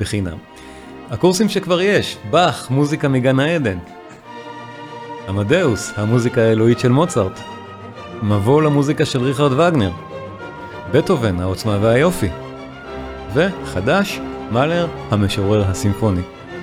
בחינם. 0.00 0.36
הקורסים 1.10 1.48
שכבר 1.48 1.80
יש, 1.80 2.16
באך, 2.30 2.70
מוזיקה 2.70 3.08
מגן 3.08 3.40
העדן. 3.40 3.78
עמדאוס, 5.28 5.92
המוזיקה 5.96 6.40
האלוהית 6.40 6.78
של 6.78 6.88
מוצרט. 6.88 7.40
מבוא 8.22 8.62
למוזיקה 8.62 9.04
של 9.04 9.22
ריכרד 9.22 9.52
וגנר. 9.52 9.90
בטהובן, 10.92 11.40
העוצמה 11.40 11.78
והיופי. 11.80 12.28
וחדש, 13.34 14.20
מאלר, 14.50 14.86
המשורר 15.10 15.64
הסימפוני. 15.64 16.22